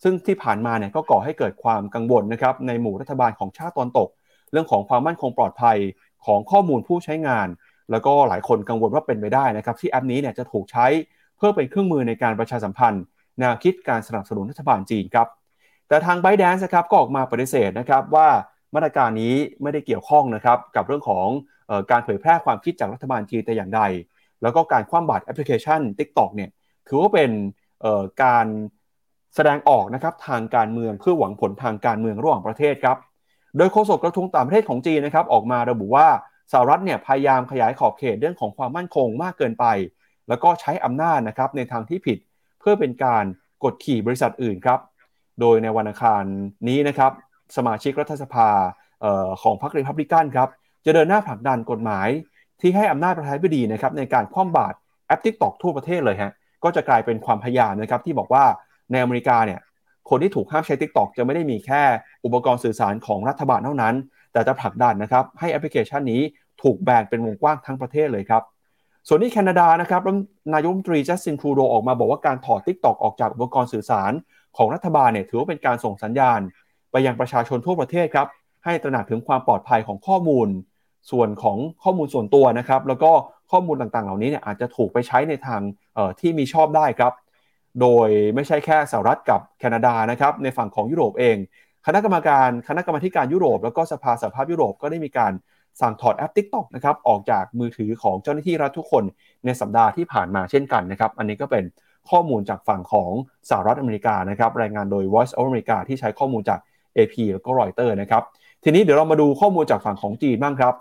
[0.03, 4.09] ซึ่งที่ผ่านมาเนี่ยก็ก่อให้เกิดความกังวลนะครับในหมู่รัฐบาลของชาติตอนตก
[4.53, 5.79] เรื่องของความมั่นคงปลอดภัย
[6.27, 7.49] ของข้อมูลผู้ใช้งาน
[7.91, 10.87] แล้วก็หลายคนกังวลว่าเป็นไปได้นะครับที่แอปนี้เนี่ยจะถูกใช้
[11.37, 13.03] เพื่อเป็นเครื่องมือในการประชาสัมพันธ์
[13.41, 15.29] แนวคิดการสนับสนุนรัฐบาลจีนครับ
[15.89, 18.29] แต่ทาง b y t e d a n c e นะครับก็ออกมาปฏิเสธนะครับว่า
[18.75, 21.27] มาตรการนี้ไม่ได้เกี่ยวข้องนะครับกับเรื่องของ
[21.71, 23.83] ออการเผยแพร่ความคิดจากรัฐบาลจีนแต่อย่างใด
[24.43, 26.51] แล้วก็การคว่ำบาตรแอปพลิเคชัน TikTok เนี่ย
[26.89, 27.31] ถือว่าเป็น
[28.23, 28.47] การ
[29.35, 32.99] แสดงออกนะครับทางการเมืองเพื่อหวังผลทางการเมืองระหว่างประเทศครับ
[33.57, 36.09] โดยโฆษกกระทรวงต่างประเทศของจีนนะครับออกมาระบุว่า
[36.53, 39.67] สหรัฐเนี่ยพยายามขยายขอบเขตเรื่องของความมั่นคงมากเกินไป
[40.29, 42.19] แล้วก็ใช้อำนาจนะครับในทางที่ผิด
[42.61, 43.25] เพื่อเป็นการ
[43.65, 44.81] กดขี่บริษัทอื่นครับ
[45.41, 46.25] โดยในวันอังคาร
[46.69, 47.13] นี้นะครับ
[47.57, 48.49] สมาชิกรัฐสภา
[49.05, 50.49] ออของพรรครีพับลิกันครับ
[50.87, 52.09] จะเดินหน้าผลักดันกฎหมาย
[52.61, 54.77] ที่ให้อำนาจประธานาธิบดีนะครับในการคว่ำบาตร
[55.07, 56.33] แอป TikTok ทั่วประเทศเลยฮะ
[56.65, 58.45] ก็จะกลายเป็นความพยายามนะครับที่บอกว่า
[58.93, 59.61] ในอเมริกาเนี่ย
[60.11, 61.83] คนที่ถูกห้ามใช้ TikTok จะไม่ได้มีแค่
[62.25, 63.95] อุปกรณ์สื่อสารของรัฐบาลเท่านั้น
[64.33, 66.21] แต่จะผลักดันนะครับให้แอปพลิเคชันนี้
[66.63, 68.43] ถูกแบนเป็นวงกว้างทั้งประเทศเลยครับ
[69.09, 70.01] ส่วนที่แคนาดานะครับ
[70.55, 74.13] นายกรัฐมนตรีจัสตินทรูโดออกมาบอกว่าการถอด TikTok ออกจากอุปกรณ์สื่อสาร
[74.57, 76.41] ของรัฐบาลเนี่ยถือว่าเป็นการส่งสัญญาณ
[76.95, 78.29] ไปยังประชาชนทั่วประเทศครับ
[78.65, 80.49] ให้ตระหนักถึงความปลอดภัยของข้อมูล
[81.11, 83.13] ส่วนของข้อมูลส่วนตัวนะครับ แล้วก็
[83.51, 85.61] ข้อมูลต่างๆ เหล่านี้เนี่ยอาจจะถูกไปใช้ในทาง
[86.21, 87.13] ที่มีชอบได้ครับ
[87.81, 91.37] โดยไม่ใช่แค่สหรัฐกับแคนาดานะครับ ในฝั่งของยุโรปเอง
[91.87, 95.33] คณะกรรมการคณะกรรมาการยุโรป แล้วก็สภาสหภาพยุโรปก็ได้มีการ
[95.81, 99.05] สั่งถอดแอป TikTok นะครับออกจากมือถือของเจ้าหน้าที่รัฐทุกคน
[99.45, 101.65] ในสัปดาห์ที่ผ่านมาเช่นกันนะครับ อันนี้ก็เป็น
[102.11, 103.11] ข้อมูลจากฝั่งของ
[103.51, 106.61] สหรัฐอเมริกานะครับรายงานโดย Voice of America ที่ใช้ข้อมูลจาก
[106.97, 108.23] AP แล้วก็ Reuters นะครับ
[108.65, 110.75] ทีนี้เดี๋ยวเรามาดูข้อมูลจากฝั่งของจีนบ้างครับ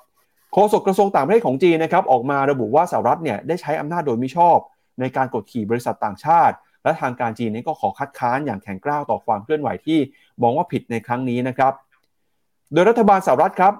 [0.53, 4.57] โฆษกกระทรวงต่างประเทศของจีนนะครับออกมาระบุว่าสหรัฐเนี่ยได้ใช้อำนาจโดยมิชอบ
[4.99, 9.99] ในการกดขี่บริษัทต่างชาติ และทางการจีนนี้ก็ขอคัดค้านอย่างแข็งกร้าวต่อความเคลื่อนไหวที่
[10.41, 11.73] มองว่าผิดในครั้งนี้นะครับ
[12.73, 13.73] โดยรัฐบาลสหรัฐครับ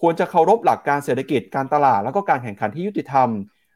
[0.00, 3.28] ควรจะเคารพหลักการเศรษฐกิจการตลาด แล้วก็การแข่งขันที่ยุติธรรม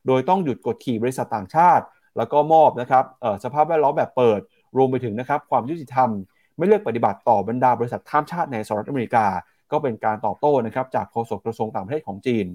[0.07, 1.85] โดยต้องหยุดกดขี่บริษัทต่างชาติ
[2.17, 3.05] แล้วก็มอบนะครับ
[3.45, 4.41] สภาพแวดล้อมแบบเปิด
[4.77, 6.09] รวมไปถึงนะครับความยุติธรรม
[6.57, 9.27] ไม่เลือกปฏิบัติต่อบรรดาบริษัทข้ามชาติในสหรัฐอเมริกา
[9.73, 12.47] ก็เป็นการตอบโต้นะครับจากโฆษกกระทรวงต่างประเทศของจีน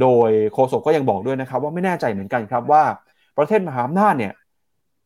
[0.00, 2.82] โดยโฆษกก็ยังบอกด้วยนะครับว่าไม่แน่ใจเหมือนกันครับว่า
[3.38, 4.32] ประเทศมหาอำนาจเนี่ย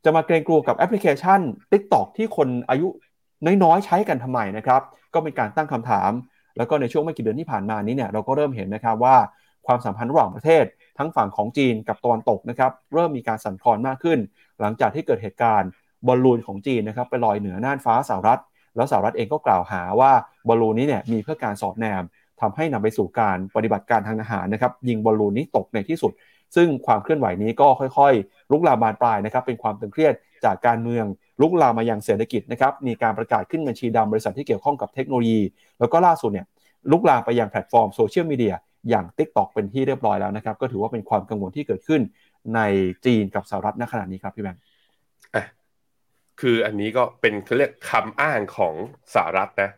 [0.04, 1.40] จะมาเกรงกลัวกับแอปพลิเคชัน
[1.72, 2.88] TikTok ที่คนอายุ
[3.62, 4.80] น้อยๆใช้กันทำไมนะครับ
[5.14, 6.10] ก็เป็นการตั้งคำถาม
[6.56, 9.16] แล้วก็ในช่วงไม่กี่เดือนที่ผ่านมานี้เนี่ยเราก็เริ่มเห็นนะครับว่า
[9.66, 10.64] ความสัมพันธ์ระหว่างประเทศ
[10.98, 14.18] ทั้งฝั่งของจีนกับตะวันตกนะครับเริ่มมีการสั่นคลอนมากขึ้น
[14.60, 15.70] หลังจากที่เกิดเหตุการณ์
[16.08, 18.40] บอลลูนของจีนนะครับไปลอยเหนือน่านฟ้าสหรัฐ
[18.76, 20.12] แล้วสหรัฐเองก็กล่าวหาว่า
[20.48, 22.02] บอลลูนนี้เนี่ยมีเพื่อการสอดแนม
[22.40, 26.12] ทำให้นำไปสู่การปฏิบัติการทางทหารนะครับยิงบอลลูนนี้ตกในที่สุด
[26.56, 30.14] ซึ่งความเคลื่อนไหวนี้ก็ค่อยๆ ลุกลามบานปลายนะครับเป็นความตึงเครียด
[30.44, 31.04] จากการเมือง
[31.40, 35.40] ลุกลามมายังเศรษฐกิจนะครับมีการประกาศขึ้นบัญชีดำบริษัทที่เกี่ยวข้องกับเทคโนโลยี
[35.80, 36.46] แล้วก็ล่าสุดเนี่ย
[36.90, 38.54] ลุกลามไปยังแพลตฟอร์มโซเชียลมีเดีย
[38.90, 42.00] อย่าง TikTok เป็นที่เรียบร้อยแล้วนะครับก็ถือว่าเป็นความกังวลที่เกิดขึ้น
[42.54, 42.60] ใน
[43.06, 44.62] จีนกับสหรัฐณขณะนี้ครับพี่แบงค์
[46.40, 48.74] คืออันนี้ก็เป็นเขาเรียกคำอ้างของ
[49.14, 49.70] สหรัฐนะ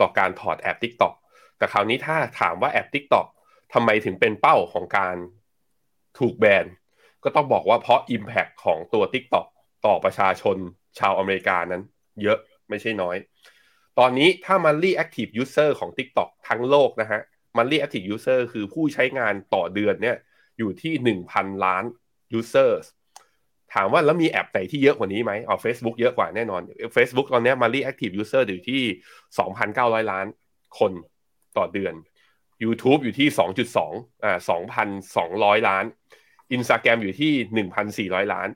[0.00, 1.14] ต่อการถอดแอป TikTok
[1.58, 3.26] แต่คราวนี้ถ้าถามว่าแอป TikTok
[3.74, 5.16] ทำไมถึงเป็นเป้าของการ
[6.18, 6.66] ถูกแบน
[7.24, 9.46] ก็ต้องบอกว่าเพราะ Impact ของตัว TikTok
[9.86, 10.56] ต่อประชาชน
[10.98, 11.82] ชาวอเมริกานั้น
[12.22, 13.16] เยอะไม่ใช่น้อย
[13.98, 17.20] ตอนนี้ถ้า Monthly Active User ของ TikTok ทั้งโลกนะฮะ
[17.56, 20.16] Monthly Active User คือผู้ใช้งานต่อเดือนเนี่ย
[20.58, 21.84] อยู่ที่ 1,000 ล้าน
[22.38, 22.84] users
[23.74, 26.62] ถามว่าแล้วมีแอปไหนที่เยอะกว่านี้ไหมอ๋อ Facebook เยอะกว่าแน่นอน
[26.96, 28.82] Facebook ตอนนี้ monthly active user อยู่ที่
[29.46, 30.26] 2,900 ล้าน
[30.78, 30.92] คน
[31.56, 31.94] ต่อเดือน
[32.64, 33.28] YouTube อยู่ที่
[33.76, 34.38] 2.2อ่า
[35.02, 35.84] 2,200 ล้าน
[36.56, 38.48] Instagram อยู่ที่ 1,400 ล้าน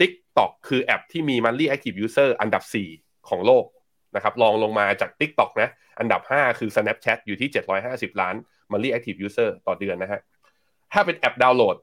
[0.00, 2.62] TikTok คือแอปที่มี monthly active user อันดับ
[2.94, 3.64] 4 ของโลก
[4.14, 7.48] นะครับรองลงมาจาก TikTok นะ อันดับ 5 คือ Snapchat อยู่ที่
[7.84, 8.34] 750 ล้าน
[8.70, 10.20] monthly active user ต่อเดือนนะฮะ
[10.92, 11.76] ถ้าเป็นแอปดาวน์โหลด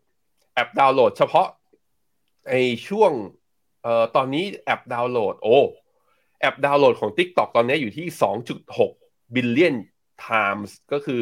[0.56, 1.48] แอปดาวน์โหลดเฉพาะ
[2.50, 2.56] ใน
[2.88, 3.12] ช่วง
[3.84, 5.58] เอ่อตอนนี้แอปดาวน์โหลด โอ้
[6.42, 8.08] แอปดาวน์โหลดของ TikTok ตอนนี้อยู่ที่
[8.76, 9.76] 2.6 billion
[10.28, 11.22] times ก็คือ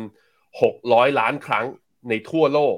[0.00, 1.66] 2,600 ล้านครั้ง
[2.08, 2.76] ในทั่วโลก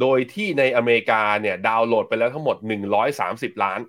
[0.00, 2.56] โดยที่ในอเมริกาเนี่ยดาวน์โหลดไปแล้วทั้งหมด
[3.10, 3.80] 130 ล้าน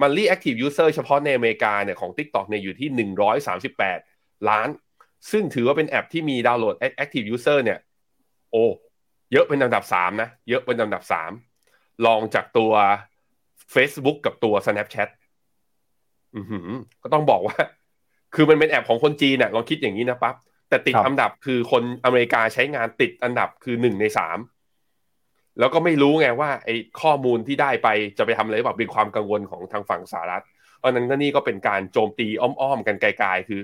[0.00, 2.88] monthly active user เฉพาะในอเมริกาเนี่ยของ TikTok เนี่ยอยู่ที่
[3.68, 4.68] 138 ล้าน
[5.30, 7.78] ซึ่งถือว่าเป็นแอปที่มีดาวน์โหลด active user เนี่ย
[8.50, 8.64] โอ้
[9.32, 11.51] เยอะเป็นอันดับ 3 นะ เยอะเป็นอันดับ 3
[12.06, 12.72] ลองจากตัว
[13.74, 15.08] Facebook กับตัว Snapchat
[16.36, 16.68] อือหือ
[17.02, 17.56] ก็ต้องบอกว่า
[18.34, 20.36] คือมันเป็นแอปของคนจีนน่ะลองคิดอย่างนี้นะปั๊บ
[20.68, 24.38] แต่ติดครับอันดับคือคนอเมริกาใช้งานติดอันดับคือหนึ่งในสาม
[25.58, 27.88] แล้วก็ไม่รู้ไงว่าไอ้ข้อมูลที่ได้ไป
[28.18, 30.44] จะไปทำอะไรแบบเป็นความกังวลของทางฝั่งสหรัฐ
[30.78, 33.60] เพราะฉะนั้นก็นี่ก็เป็นการโจมตีอ้อมๆกันไกลๆคือ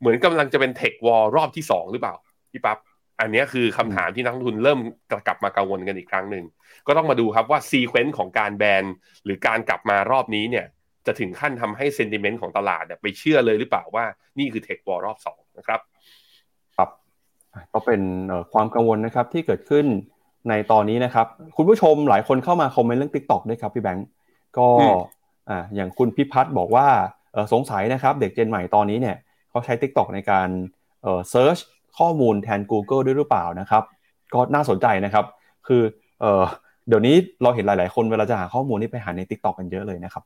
[0.00, 2.14] เหมือนกำลังจะเป็น tech war รอบที่สองหรือเปล่า
[2.52, 2.78] พี่ปั๊บ
[3.22, 4.78] อันเนี้ยคือคำถามที่นักลงทุนเริ่ม
[5.26, 6.44] กลับมากังวลกันอีกครั้งหนึ่ง
[6.86, 8.84] ก็ต้องมาดูครับว่า sequence ของการแบน
[9.24, 10.66] หรือการกลับมารอบนี้เนี่ย
[11.06, 14.04] จะถึงขั้นทำให้ sentiment ของตลาดเนี่ยไปเชื่อเลยหรือเปล่าว่า
[14.38, 15.80] นี่คือ tech war รอบสองนะครับ
[16.76, 16.88] ครับ
[17.72, 19.86] ก็เป็นเอ่อความกังวลนะครับที่เกิดขึ้น
[20.48, 24.06] ในตอนนี้นะครับ คุณผู้ชมหลายคนเข้ามาคอมเมนต์เรื่อง TikTok ด้วยครับพี่แบงก์
[24.58, 24.96] ก็อืม
[25.48, 26.86] อ่าอย่างคุณพิพัฒน์บอกว่า
[27.32, 29.16] เอ่อสงสัยนะครับ เด็กเจนใหม่ตอนนี้เนี่ย
[29.50, 30.48] เขาใช้ TikTok ในการ
[31.02, 31.58] เอ่อเซิร์ช
[31.98, 33.82] ข้อมูลแทน Google ด้วยหรือเปล่านะครับ
[34.34, 35.24] ก็น่าสนใจนะครับ
[35.66, 35.82] คือ
[36.20, 36.44] เออ
[36.88, 40.24] เดี๋ยวนี้เราเห็นหลาย ๆ คนเวลาจะหาข้อมูลนี่ไปหาใน TikTok กันเยอะเลยนะครับ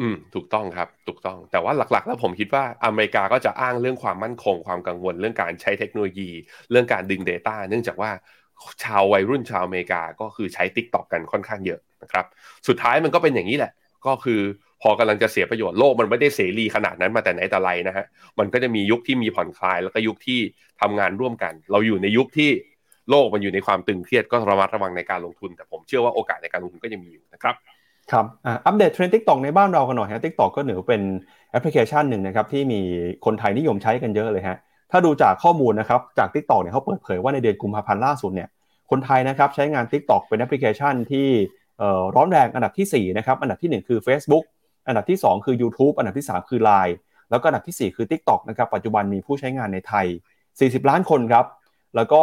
[0.00, 6.30] อืม ถูกต้องครับ ถูกต้อง แต่ว่าหลัก ๆ แล้วผมคิดว่าอเมริกาก็จะอ้างเรื่องความมั่นคง ความกังวล เรื่องการใช้เทคโนโลยี
[6.70, 8.10] เรื่องการดึง Data เนื่องจากว่า
[8.84, 12.24] ชาววัยรุ่นชาวอเมริกาก็คือใช้ Tik t o อกกันค่อนข้างเยอะนะครับ
[12.68, 13.72] สุดท้ายมันก็เป็นอย่างนี้แหละ
[14.06, 14.40] ก็คือ
[14.86, 18.04] พอกำลังจะเสียประโยชน์โลกมันไม่ได้เสรีขนาดนั้นมาแต่ไหนแต่ไรนะฮะ
[18.38, 20.40] มันก็จะมียุคที่มีผ่อนคลาย แล้วก็ยุคที่
[20.80, 22.50] ทำงานร่วมกัน เราอยู่ในยุคที่
[23.10, 27.54] โลกมันอยู่ในความตึงเครียดก็ระมัดระวังในการลงทุน แต่ผมเชื่อว่าโอกาสในการลงทุนก็ยังมีอยู่นะครับ
[28.12, 31.02] ครับอัปเดตเทรนด์ TikTok ในบ้านเรากันหน่อยฮะ TikTok ก็เหนือเป็น
[31.50, 32.80] แอปพลิเคชันหนึ่งนะครับที่มี
[33.24, 34.56] คนไทยนิยมใช้กันเยอะเลยฮะ
[34.90, 38.48] ถ้าดูจากข้อมูลนะครับจาก TikTok เนี่ยเขาเปิดเผยว่าในเดือนกุมภาพันธ์ล่าสุดเนี่ย
[38.90, 41.28] คนไทยนะครับใช้งาน TikTok เป็นแอปพลิเคชันที่
[42.16, 44.44] ร้อนแรงอันดับที่4นะครับอันดับที่ 1 คือ Facebook
[44.86, 46.94] อันดับที่ 2 คือ YouTube อันดับที่ 3 คือ Line
[47.30, 50.06] แล้วก็อันดับทีสี่ 4 คือ TikTok นะครับปัจจุบันมีผู้ใช้งานในไทย
[50.48, 51.46] 40 ล้านคนครับ
[51.96, 52.22] แล้วก็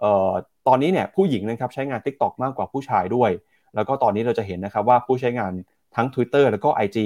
[0.00, 0.30] เอ่อ
[0.68, 3.30] ตอนนี้เนี่ยผู้หญิงนะครับใช้งาน TikTok มากกว่าผู้ชายด้วย
[3.74, 5.52] แล้วก็ตอนนี้เราจะเห็นนะครับว่าผู้ใช้งาน
[5.96, 6.98] ทั้ง Twitter แล้วก็ IG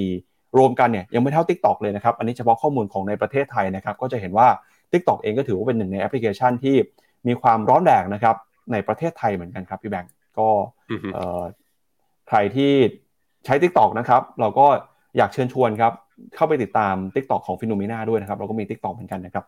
[0.59, 4.49] รวมกันเนี่ยยังไม่เท่า TikTok เลยนะครับ อันนี้เฉพาะข้อมูลของในประเทศไทยนะครับก็จะเห็นว่า
[4.93, 6.77] TikTok เองก็ถือว่าเป็นหนึ่งในแอปพลิเคชันที่
[7.27, 8.37] มีความร้อนแรงนะครับ
[8.73, 10.49] ในประเทศไทยเหมือนกันครับพี่แบงก์ก็
[10.91, 11.43] อือฮึเอ่อ
[12.29, 12.73] ใครที่
[13.45, 14.67] ใช้ TikTok นะครับเราก็
[15.17, 15.93] อยากเชิญชวนครับ
[16.37, 19.45] เข้าไปติดตาม t i k t o กของฟิโนเมนาด้วยนะครับ เราก็มี t i k t o กเหมือนกันนะครับ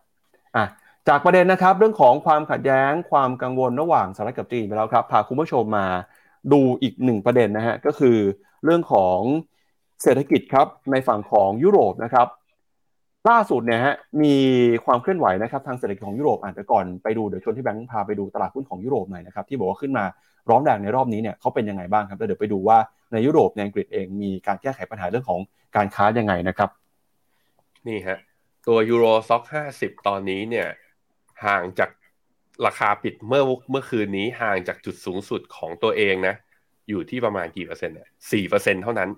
[0.55, 0.65] อะ
[1.07, 5.87] จากประเด็นนะครับ เรื่องของความขัดแย้งความกังวลระหว่างสหรัฐกับจีนไปแล้วครับพาคุณผู้ชมมา
[6.51, 8.17] ดูอีกหนึ่งประเด็นนะฮะก็คือ
[8.63, 9.19] เรื่องของ
[10.03, 12.27] เศรษฐกิจครับในฝั่งของยุโรปนะครับ
[13.29, 14.35] ล่าสุดเนี่ยฮะมี
[14.85, 20.05] ความเคลื่อนไหวนะครับทางเศรษฐกิจของยุโรปอ่านไปก่อนไปดูเดี๋ยวชวนที่แบงค์พาไปดูตลาดหุ้นของยุโรปหน่อยนะครับที่บอกว่าขึ้นมา
[20.49, 22.77] ร้อนแรงในรอบนี้เนี่ยเขาเป็นยังไงบ้างครับแล้วเดี๋ยวไปดูว่า
[23.13, 25.39] ในยุโรปในอังกฤษเองมีการแก้ไขปัญหาเรื่องของ
[25.75, 26.69] การค้ายังไงนะครับ
[27.87, 28.19] นี่ฮะ
[28.67, 30.67] ตัวยูโรซ็อกห้าสิบตอนนี้เนี่ย
[31.45, 31.89] ห่างจาก
[32.65, 36.35] ราคาปิดเมื่อเมื่อคืนนี้ห่างจากจุดสูงสุดของตัวเองนะ
[36.89, 39.09] อยู่ที่ประมาณกี่เปอร์เซ็นต์เนี่ยสี่เปอร์เซ็นต์เท่านั้น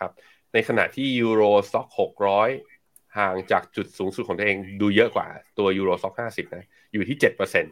[0.00, 0.12] ครับ
[0.52, 2.48] ในขณะที่ยูโรซ็อกหกร้อย
[3.18, 5.26] ห่างจากจุดสูงสุดของตัวเองดูเยอะกว่า
[5.58, 7.68] ตัวยูโรซ็อกห้าสิบนะ อยู่ที่เจ็ดเปอร์เซ็นต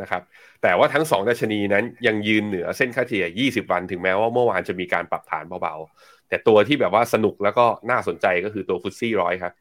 [0.00, 0.22] นะครับ
[0.62, 9.52] แต่ว่าทั้งสองดัชนีนั้นยังยืนเหนือเส้นค่าเฉลี่ย 20 วันถึงแม้ว่าเมื่อวานจะมีการปรับฐานเบาๆ แต่ตัวที่แบบว่าสนุกแล้วก็น่าสนใจก็คือตัวฟุตซี่ร้อยครับ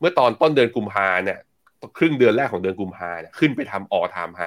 [0.00, 1.38] เมื่อตอนต้นเดือนกุมภาเนี่ย
[1.98, 4.42] ครึ่งเดือนแรกของเดือนกุมภาเนี่ยขึ้นไปทำออทามไฮ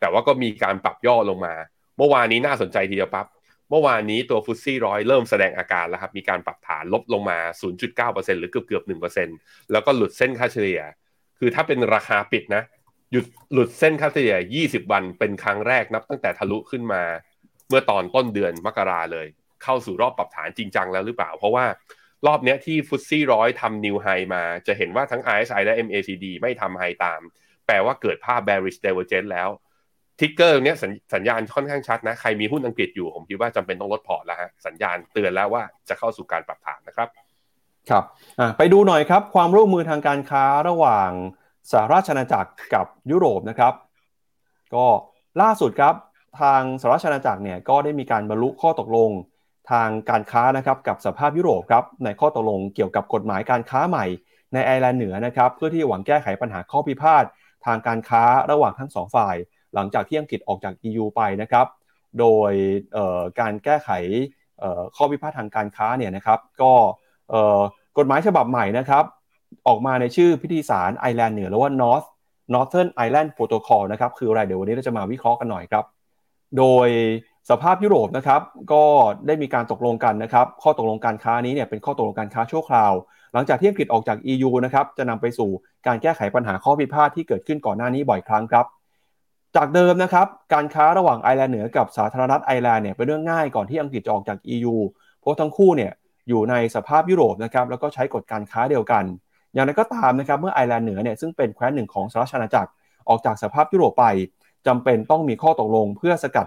[0.00, 1.54] แต่ว่าก็มีการปรับย่อลงมา
[1.98, 3.26] เมื่อวานนี้น่าสนใจทีเดียวปั๊บ
[3.70, 7.38] เมื่อวานนี้ตัวฟุตซี่ร้อยเริ่มแสดงอาการแล้วครับ มีการปรับฐานลบลงมา
[7.88, 8.84] 0.9%หรือเกือบเกือบ
[9.28, 10.80] 1%แล้วก็หลุดเส้นค่าเฉลี่ย
[11.38, 12.62] คือถ้าเป็นราคาปิดนะ
[13.12, 17.02] หยุดหลุดเส้นค่าเฉลี่ย 20 วันเป็นครั้งแรกนับ ตั้งแต่ทะลุขึ้นมา
[17.68, 19.26] เมื่อตอนต้นเดือนมกราเลย
[19.62, 21.64] เข้าสู่รอบปรับฐานจริงจังแล้วหรือเปล่า เพราะว่า
[22.26, 27.20] รอบนี้ที่ฟุตซี่ร้อยทำนิวไฮมา จะเห็นว่าทั้ง RSI และ MACD ไม่ทำไฮตาม
[27.66, 29.48] แปลว่าเกิดภาพ bearish divergence แล้ว
[30.20, 30.76] ทิกเกอร์เนี้ย
[31.14, 37.08] สัญญาณค่อนข้างชัดนะ ใครมีหุ้นอังกฤษอยู่ผมคิดว่าจำเป็นต้องลดพอร์ตแล้วฮะสัญญาณเตือนแล้วว่าจะเข้าสู่การปรับฐานนะครับ
[37.90, 38.04] ครับ
[38.58, 41.10] ไปดูหน่อยครับ ความร่วมมือทางการค้าระหว่าง
[41.72, 43.74] สหราชอาณาจักรกับยุโรปนะครับ
[44.74, 44.86] ก็
[45.42, 45.94] ล่าสุดครับ
[46.40, 49.10] ทางสหราชอาณาจักรเนี่ยก็ได้มีการบรรลุข้อตกลง
[49.70, 54.06] ทางการค้านะครับกับสภาพยุโรปครับในข้อตกลงเกี่ยวกับกฎหมายการค้าใหม่
[54.54, 57.24] ในไอร์แลนด์เหนือนะครับ เพื่อที่หวังแก้ไขปัญหาข้อพิพาท
[57.66, 59.36] ทางการค้าระหว่างทั้งสองฝ่าย
[59.74, 61.66] หลังจากที่อังกฤษออกจาก EU ไปนะครับ
[62.20, 62.52] โดย
[63.40, 63.90] การแก้ไข
[64.96, 66.72] ข้อพิพาททางการค้าเนี่ยนะครับ ก็
[67.98, 69.04] กฎหมายฉบับใหม่นะครับ
[69.68, 72.06] ออกมาในชื่อพิธีสารไอร์แลนด์เหนือหรือว่า North
[72.54, 75.84] Northern Ireland Protocol นะครับ คืออะไรเดี๋ยววันนี้เราจะมาวิเคราะห์กันหน่อยครับ
[76.58, 76.88] โดย
[77.50, 78.40] สภาพยุโรปนะครับ
[78.72, 78.84] ก็
[79.26, 82.92] ได้มีการตกลงกันนะครับ ข้อตกลงการค้านี้เนี่ยเป็นข้อตกลงการค้าชั่วคราว
[83.32, 85.50] หลังจากที่อังกฤษออกจาก EU นะครับ จะนำไปสู่
[85.86, 88.66] การแก้ไขปัญหาข้อพิพาทที่เกิดขึ้นก่อนหน้านี้บ่อยครั้งครับ
[89.56, 94.76] จากเดิมนะครับการค้าระหว่างไอร์แลนด์เหนือกับสาธารณรัฐไอร์แลนด์เนี่ยเป็นเรื่องง่ายก่อนที่อังกฤษจะออกจาก EU
[95.20, 95.92] เพราะทั้งคู่เนี่ย
[96.28, 99.04] อยู่ในสหภาพยุโรปนะครับแล้วก็ใช้กฎการค้าเดียวกัน
[99.54, 102.70] อย่างไรก็ตามนะครับเมื่อไอร์แลนด์เหนือเนี่ยซึ่งเป็นแคว้นหนึ่งของสหราชอาณาจักร
[103.08, 104.06] ออกจากสหภาพยุโรปไป
[104.66, 106.46] จำเป็นต้องมีข้อตกลงเพื่อสกัด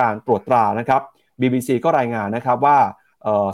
[0.00, 1.00] การตรวจตรานะครับ
[1.40, 2.78] BBC ก็รายงานนะครับว่า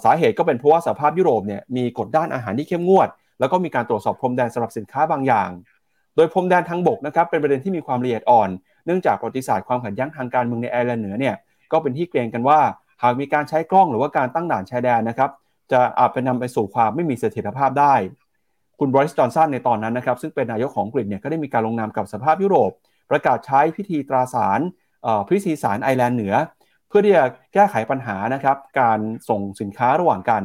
[0.04, 3.08] สาเหตุก็เป็นเพราะว่าสภาพยุโรปเนี่ยมีกฎด้านอาหารที่เข้มงวด
[3.40, 5.50] แล้วก็มีการตรวจสอบพรมแดนสำหรับสินค้าบางอย่าง
[6.16, 8.50] โดยพรมแดนทางบกนะครับเป็นประเด็นที่มีความละเอียดอ่อน
[8.84, 11.34] เนื่องจากประวัติศาสตร์ความขัดแย้งทางการเมืองในไอร์แลนด์เหนือเนี่ย
[11.72, 12.58] ก็เป็นที่เกรงกันว่า
[13.02, 15.30] หากมีการใช้กล้องหรือว่าการตั้งด่านชายแดนนะครับ
[15.72, 17.94] จะอาจเป็นนำไปสู่ความไม่มีเสถียรภาพได้
[18.78, 22.70] คุณบริสจอนสันในตอนนั้นนะครับซึ่งเป็นนายกของอังกฤษเนี่ยก็ได้มีการลงนามกับสภาพยุโรป
[23.10, 24.60] ประกาศใช้พิธีตราสาร
[25.28, 26.34] พิธีสารไอร์แลนด์เหนือ
[26.88, 30.42] เพื่อที่จะแก้ไขปัญหานะครับการส่งสินค้าระหว่างกัน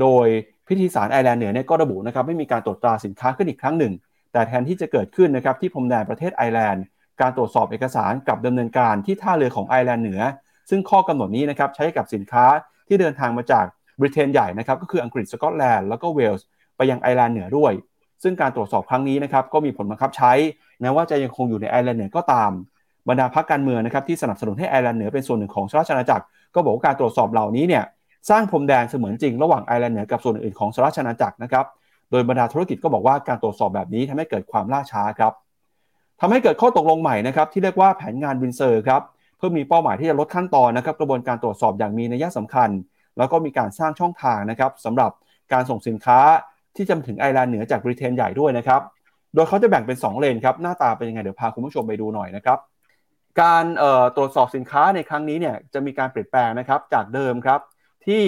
[0.00, 0.26] โดย
[0.68, 3.92] พิธีสารไอร์แลนด์เหนือเนี่ยก็ระบุนะครับไม่มีการตรวจตราสินค้าขึ้นอีกครั้งหนึ่ง
[4.32, 6.84] แต่แทนที่จะเกิดขึ้นนะครับที่พรมแดนประเทศไอร์แลนด์
[7.20, 10.22] การตรวจสอบเอกสารกับดำเนินการที่ท่าเรือของไอร์แลนด์เหนือ
[10.70, 12.44] ซึ่งข้อกำหนดนี้นะครับใช้กับสินค้า
[12.88, 13.66] ที่เดินทางมาจาก
[13.98, 17.72] บริเตนใหญ่นะครับก็คืออังกฤษสกอตแลนด์แล้วก็เวลส์ไปยังไอร์แลนด์เหนือด้วย
[18.22, 20.32] ซึ่งการตรวจสอบครั้งนี้นะครับก็มีผลบังคับใช้
[20.80, 22.50] แม้ว่าจะยังคงอยู่ในไอร์แลนด์เหนือก็ตาม
[23.08, 27.84] บรรดาพรรคการเมืองนะครับที่สนับสนุนให้ไอร์แลนด์เหนือเป็นส่วนหนึ่งของราชอาณาจักร ก็บอกว่าการตรวจสอบเหล่านี้เนี่ย
[28.30, 31.66] สร้างพรมแดนเสมือนจริงระหว่างไอร์แลนด์เหนือกับส่วนอื่นของราชอาณาจักรนะครับ
[32.10, 35.32] โดยบรรดาธุรกิจก็บอกว่าการตรวจสอบแบบนี้ทำให้เกิดความล่าช้าครับ
[36.20, 39.02] ทำให้เกิดข้อตกลงใหม่นะครับที่เรียกว่าแผนงานวินด์เซอร์ครับ
[39.36, 42.70] เพื่อมีเป้าหมายที่จะลดขั้นตอนนะครับกระบวนการตรวจสอบอย่างมีนัยสำคัญ
[43.18, 45.10] แล้วก็มีการสร้างช่องทางนะครับสำหรับ
[45.52, 46.20] การส่งสินค้า
[46.76, 48.80] ที่จะถึงไอร์แลนด์เหนือจากบริเตนใหญ่ด้วยนะครับ
[49.34, 52.58] โดยเขาจะแบ่งเป็น 2 เลนครับหน้าตาเป็นยังไงเดี๋ยวพาคุณผู้ชมไปดูหน่อยนะครับ
[53.40, 53.64] การ
[54.16, 57.60] ตรวจสอบสินค้าในครั้งนี้เนี่ยจะมีการเปลี่ยนแปลงนะครับจากเดิมครับ
[58.06, 58.22] ที่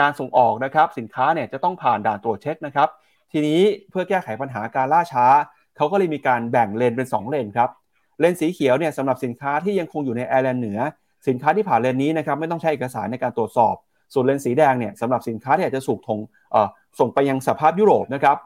[0.00, 2.88] การส่งออกนะครับสินค้าเนี่ยจะต้องผ่านด่านตรวจเช็คนะครับ
[3.32, 3.60] ทีนี้
[3.90, 5.26] เพื่อแก้ไขปัญหาการล่าช้า
[5.76, 7.70] เขาก็เลยมีการแบ่งเลนเป็น 2 เลนครับ
[8.20, 10.78] เลนสีเขียวเนี่ยสำหรับสินค้าที่ยังคงอยู่ในไอร์แลนด์เหนือ
[11.28, 13.74] สินค้าที่ผ่านเลนนี้นะครับไม่ต้องใช้เอกสารในการตรวจสอบ
[14.14, 16.18] ส่วนเลนสีแดงเนี่ยสำหรับสินค้าที่อาจจะสูกทง
[16.98, 18.36] ส่งไปยังสภาพยุโรปนะครับ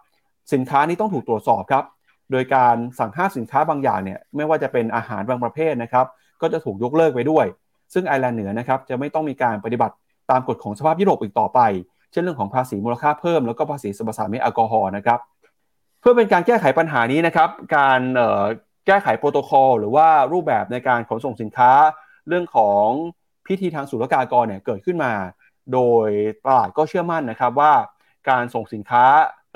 [0.53, 1.85] สินค้านี้ต้องถูกตรวจสอบครับ
[2.33, 6.07] โดยการสั่งห้ามสินค้าบางอย่างเนี่ยไม่ว่าจะเป็นอาหารบางประเภทนะครับ
[6.43, 7.47] ก็จะถูกยกเลิกไปด้วย
[7.95, 9.95] ซึ่งไอร์แลนด์เหนือนะครับจะไม่ต้องมีการปฏิบัติ
[10.31, 11.61] ตามกฎของสภาพยุโรปอีกต่อไป
[12.13, 15.19] เช่นเรื่องของภาษีมูลค่าเพิ่มแล้วก็ภาษีสรรพสามิตแอลกอฮอล์นะครับ
[16.01, 18.01] เพื่อเป็นการแก้ไขปัญหานี้นะครับ การ
[18.87, 21.73] แก้ไขโปรโตคอลหรือว่ารูปแบบในการขนส่งสินค้า
[22.29, 22.87] เรื่องของ
[23.47, 25.13] พิธีทางศุลกากรเนี่ยเกิดขึ้นมา
[25.73, 26.09] โดย
[26.45, 27.73] ตลาดก็เชื่อมั่นนะครับว่า
[28.31, 29.05] การส่งสินค้า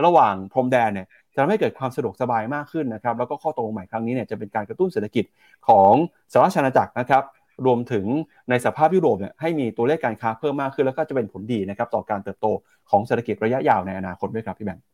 [0.05, 5.24] ระหว่างพรมแดนเนี่ยจะทำให้เกิดความสะดวกสบายมากขึ้นนะครับ แล้วก็ข้อตกลงใหม่ครั้งนี้เนี่ยจะเป็นการกระตุ้นเศรษฐกิจ
[5.68, 5.92] ของ
[6.33, 7.22] สหรัฐอาณาจักรนะครับ
[7.66, 8.07] รวมถึง
[8.50, 12.46] ในสภาพยุโรปเนี่ยให้มีตัวเลขการค้าเพิ่มมากขึ้น แล้วก็จะเป็นผลดีนะครับต่อการเติบโต
[12.90, 14.85] ของเศรษฐกิจระยะยาวในอนาคตด้วยครับพี่แบงค์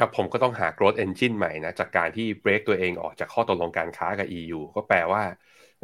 [0.00, 5.22] ครับผมก็ต้องหา growth engine ใหม่นะจากการที่ break ตัวเองออกจากข้อตกลงการค้ากับ EU ก็แปลว่า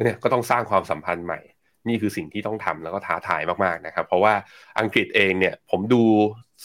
[0.03, 1.39] เนี่ยก็ต้องสร้างความสัมพันธ์ใหม่
[1.87, 4.33] นี่คือสิ่งที่ต้องทำแล้วก็ท้าทายมากๆนะครับ เพราะว่า
[4.79, 6.03] อังกฤษเองเนี่ยผมดู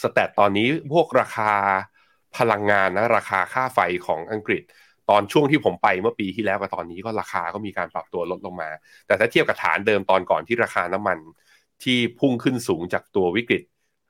[0.00, 1.52] สแตทตอนนี้พวกราคา
[2.38, 4.62] พลังงานนะราคาค่าไฟของอังกฤษ
[5.10, 8.70] ตอนช่วงที่ผมไปเมื่อปีที่แล้วกับตอนนี้ก็ราคาก็มีการปรับตัวลดลงมา
[9.06, 11.18] แต่ถ้าเทียบกับฐานเดิมตอนก่อนที่ราคาน้ำมัน
[11.82, 13.62] ที่พุ่งขึ้นสูงจากตัววิกฤต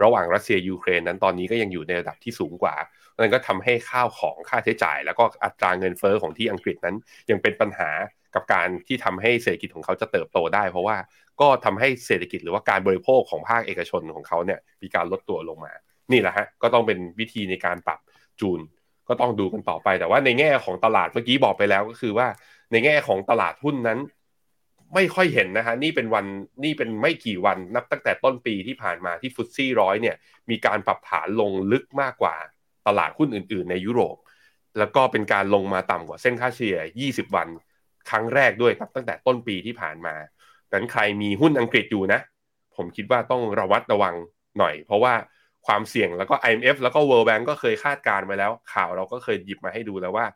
[0.02, 2.74] ระหว่างรัสเซียยูเครนนั้นตอนนี้ก็ยังอยู่ในระดับที่สูงกว่า
[3.18, 6.96] นั่นก็ทำให้ข้าวของค่าใช้จ่าย แล้วก็อัตราเงินเฟอ้อของที่อังกฤษนั้น
[7.30, 7.90] ยังเป็นปัญหา
[8.34, 10.96] กับการที่ทำให้เศรษฐกิจของเขาจะเติบโตได้ เพราะว่า
[11.40, 15.72] ก็ทำให้เศรษฐกิจหรือว่าการบริโภคของภาคเอกชนของเขาเนี่ยมีการลดตัวลงมา
[16.12, 18.00] นี่แหละฮะก็ต้องเป็นวิธีในการปรับ
[18.40, 18.60] จูน
[19.08, 22.26] ก็ต้องดูกันต่อไป แต่ว่าในแง่ของตลาดเมื่อกี้บอกไปแล้วก็คือว่า
[22.72, 23.98] ในแง่ของตลาดหุ้นนั้น
[24.94, 26.26] ไม่ค่อยเห็นนะฮะนี่เป็นวัน
[26.64, 30.16] นี่เป็นไม่กี่วันนับตั้งแต่ต้นปีที่ผ่านมาที่ฟุตซี่ร้อยเนี่ย
[30.50, 32.36] มีการปรับฐานลงลึกมากกว่า
[32.86, 34.16] ตลาดหุ้นอื่น ๆ ในยุโรป
[34.78, 36.78] แล้วก็เป็นการลงมาต่ำกว่าเส้นค่าเฉลี่ย
[37.08, 37.48] 20 วัน
[38.10, 40.14] ครั้งแรกด้วยครับตั้งแต่ต้นปีที่ผ่านมา
[40.70, 42.20] ดังนั้นใครมีหุ้นอังกฤษอยู่นะ
[42.76, 44.14] ผมคิดว่าต้องระวัดระวัง
[44.58, 45.14] หน่อย เพราะว่า
[45.66, 50.26] ความเสี่ยงแล้วก็ IMF แล้วก็ World Bank ก็เคยคาดการไว้แล้ว ข่าวเราก็เคยหยิบมาให้ดูแล้วว่า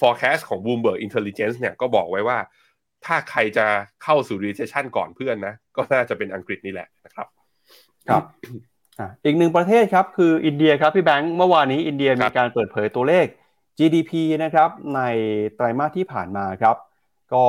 [0.00, 2.38] forecast ของ Bloomberg Intelligence เนี่ยก็บอกไว้ว่า
[3.06, 3.66] ถ้าใครจะ
[4.04, 7.26] เข้าสู่ recession ก่อนเพื่อนนะ ก็น่าจะเป็นอังกฤษนี่แหละนะครับ
[8.08, 8.22] ครับ
[9.24, 13.26] อีกหนึ่งประเทศครับคืออินเดียครับพี่แบงค์เมื่อวานนี้อินเดียมีการเปิดเผยตัวเลข
[13.78, 14.12] GDP
[14.44, 15.00] นะครับใน
[15.56, 16.76] ไตรมาสที่ผ่านมาครับ
[17.32, 17.44] ก็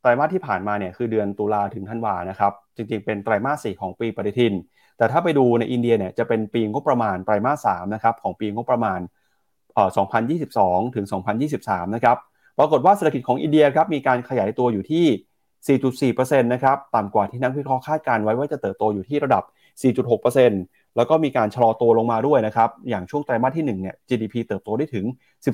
[0.00, 4.54] ไตรมาสที่ผ่านมาเนี่ยคือเดือนตุลาถึงธันวานะครับจริงๆเป็นไตรมาสสี่ของปีปฏิทิน
[4.98, 9.00] แต่ถ้าไปดูในอินเดียเนี่ยจะเป็นปีงบประมาณไตรมาสสามนะครับของปีงบประมาณ
[9.74, 9.90] เอ่อ
[10.42, 11.06] 2022 ถึง
[11.50, 12.16] 2023 นะครับ
[12.58, 15.06] ปรากฏว่าเศรษฐกิจของอินเดียครับมีการขยายตัวอยู่ที่
[16.12, 19.42] 4.4%นะครับต่ำกว่าที่นักวิเคราะห์คาดการไว้ว่าจะเติบโตอยู่ที่ระดับ
[20.20, 25.04] 4.6%แล้วก็มีการชะลอตัวลงมาด้วยนะครับ อย่างช่วงไตรมาสที่ 1 เนี่ย GDP เติบโตได้ถึง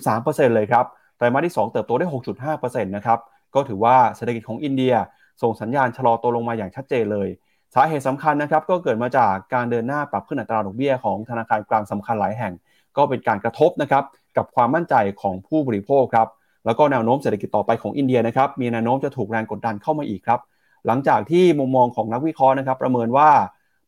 [0.02, 0.84] 13%เลยครับ
[1.16, 2.06] ไตรมาสที่ 2 เติบโตได้
[2.50, 3.18] 6.5%นะครับ
[3.54, 4.94] ก็ถือว่าเศรษฐกิจของอินเดีย
[5.42, 7.28] ส่งสัญญาณชะลอตัวลงมาอย่างชัดเจนเลย
[7.74, 12.52] สาเหตุสำคัญนะครับ ก็เกิดมาจากการเดินหน้าปรับขึ้นอัตราดอกเบี้ยของธนาคารกลางสำคัญหลายแห่ง
[12.96, 14.04] ก็เป็นการกระทบนะครับ
[14.36, 16.28] กับความมั่นใจของผู้บริโภคครับ
[16.64, 20.40] แล้วก็แนวโน้มเศรษฐกิจต่อไปของอินเดียนะครับมีแนวโน้มจะถูกแรงกดดันเข้ามาอีกครับ
[20.86, 23.30] หลังจากที่มุมมองของนักวิเคราะห์นะครับประเมินว่า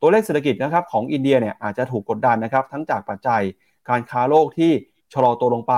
[0.00, 3.42] ตัวเลขเศรษฐกิจนะครับของอินเดียเนี่ยอาจจะถูกกดดันนะครับทั้งจากปัจจัย
[3.88, 4.72] การค้าโลกที่
[5.12, 5.74] ชะลอตัวลงไป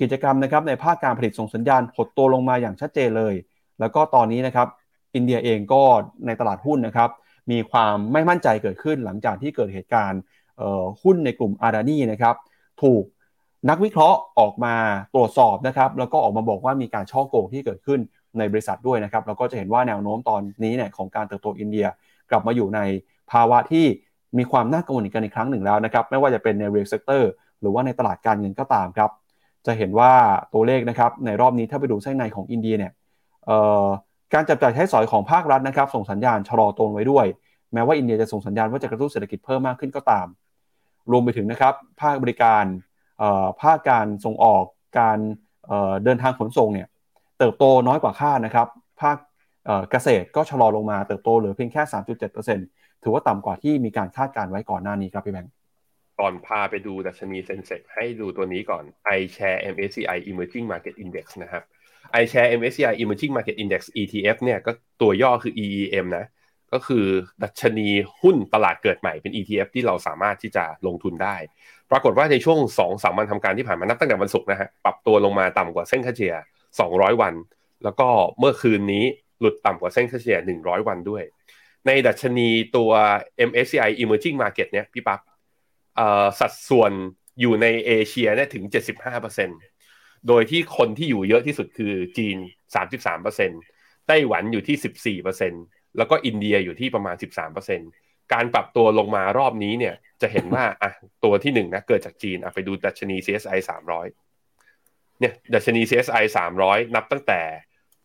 [0.00, 3.34] กิจกรรมนะครับในภาคการผลิตส่งสัญญาณหดตัวลงมาอย่างชัดเจนเลย
[3.80, 4.68] แล้วก็ตอนนี้นะครับ
[5.14, 5.82] อินเดียเองก็
[6.26, 7.10] ในตลาดหุ้นนะครับ
[7.50, 10.20] มีความไม่มั่นใจเกิดขึ้นหลังจากที่เกิดเหตุการณ์
[11.02, 12.36] หุ้นในกลุ่มอดานีนะครับ
[12.82, 13.02] ถูก
[13.68, 14.74] นักวิเคราะห์ออกมา
[15.14, 18.00] ตรวจสอบนะครับแล้วก็ออกมาบอกว่ามีการช่อโกงที่เกิดขึ้น
[18.38, 21.86] ในบริษัทด้วยนะครับแล้วก็จะเห็นว่าแนวโน้มตอนนี้เนี่ยของการเติบโตอินเดีย
[22.30, 22.80] กลับมาอยู่ใน
[23.32, 23.86] ภาวะที่
[24.38, 27.30] มีความน่ากังวลกันอีกครั้งหนึ่งแล้วนะครับไม่ว่าจะเป็นใน real sector
[27.60, 29.10] หรือว่าในตลาดการเงินก็ตามครับ
[29.66, 30.12] จะเห็นว่า
[30.54, 32.92] ตัวเลขนะครับในรอบนี้ถ้าไปดูไส้ในของอินเดียเนี่ย
[34.34, 37.26] การจับจ่ายใช้สอยของภาครัฐนะครับ ส่งสัญญาณชะลอตัวไว้ด้วย
[37.72, 40.26] แม้ว่าอินเดียจะส่งสัญญาณว่าจะกระตุ้นเศรษฐกิจเพิ่มมากขึ้นก็ตาม
[41.10, 42.64] รวมไปถึงนะครับภาคบริการ
[43.62, 44.64] ภาคการส่งออก
[44.98, 45.18] การ
[46.04, 46.88] เดินทางขนส่งเนี่ย
[47.38, 48.68] เติบโตน้อยกว่าคาดนะครับ
[49.02, 49.16] ภาค
[49.90, 51.82] เกษตรก็ชะลอลงมาเติบโตเหลือเพียงแค่
[52.42, 55.52] 3.7%ถือว่าต่ำกว่าที่มีการคาดการไว้ก่อนหน้านี้ครับพี่แบงค์
[56.20, 58.84] ก่อนพาไปดูดัชนีเซนเซกให้ดูตัวนี้ก่อน
[59.18, 61.62] iShare MSCI Emerging Market Index นะครับ
[62.22, 66.24] iShare MSCI Emerging Market Index ETF เนี่ยก็ตัวย่อคือ EEM นะ
[66.72, 67.04] ก็คือ
[67.42, 67.88] ดัชนี
[68.22, 71.36] หุ้นตลาดเกิดใหม่เป็น ETF ที่เราสามารถที่จะลงทุนได้
[71.90, 76.34] ปรากฏว่าในช่วง2อสวันทำการที่ผ่านมานับตั้งแต่วันศุกร์นะฮะปรับตัวลงมาต่ำกว่าเส้นค่าเฉลี่ย
[76.78, 77.34] 200 วัน
[77.84, 79.04] แล้วก็เมื่อคืนนี้
[79.40, 81.22] หลุดต่ำกว่าเส้นค่าเฉลี่ย100 วันด้วย
[81.86, 82.90] ในดัชนีตัว
[83.48, 85.20] MSCI Emerging Market เนี่ยพี่ปั๊บ
[86.40, 86.92] สัดส่วน
[87.40, 88.64] อยู่ในเอเชียเนี่ยถึง
[89.46, 92.36] 75%โดยที่คนที่อยู่เยอะที่สุดคือจีน
[93.42, 97.16] 33%ไต้หวันอยู่ที่ 14% แล้วก็อินเดียอยู่ที่ประมาณ
[97.74, 100.90] 13%การปรับตัวลงมารอบนี้เนี่ยจะเห็นว่าอะ
[101.24, 103.58] ตัวที่หนึ่งนะเกิดจากจีนอะไปดูดัชนี CSI
[104.38, 106.24] 300เนี่ยดัชนี CSI
[106.60, 107.40] 300 นับตั้งแต่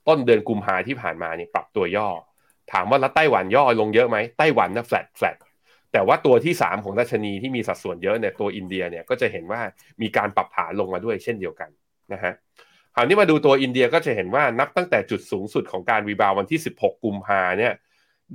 [0.08, 2.10] ต้นเดือนกุมภาที่ผ่านมาเนี่ยปรับตัวย่อ
[2.72, 5.38] ถามว่าแล้วไต้หวันย่อลงเยอะไหมไต้หวันนะ flat flat
[5.94, 9.62] แต่ว่าตัวที่ 3 ของดัชนีที่มีสัดส่วนเยอะเนี่ยตัวอินเดียเนี่ยก็จะเห็นว่า
[10.02, 11.70] มีการปรับฐานลงมาด้วยเช่นเดียวกัน
[12.14, 12.34] นะฮะ
[12.98, 17.74] คราวนี้มาดูตัวอินเดียก็จะเห็นว่านับตั้งแต่จุดสูงสุดของการวีบาววันที่ 16 กุมภาเนี่ย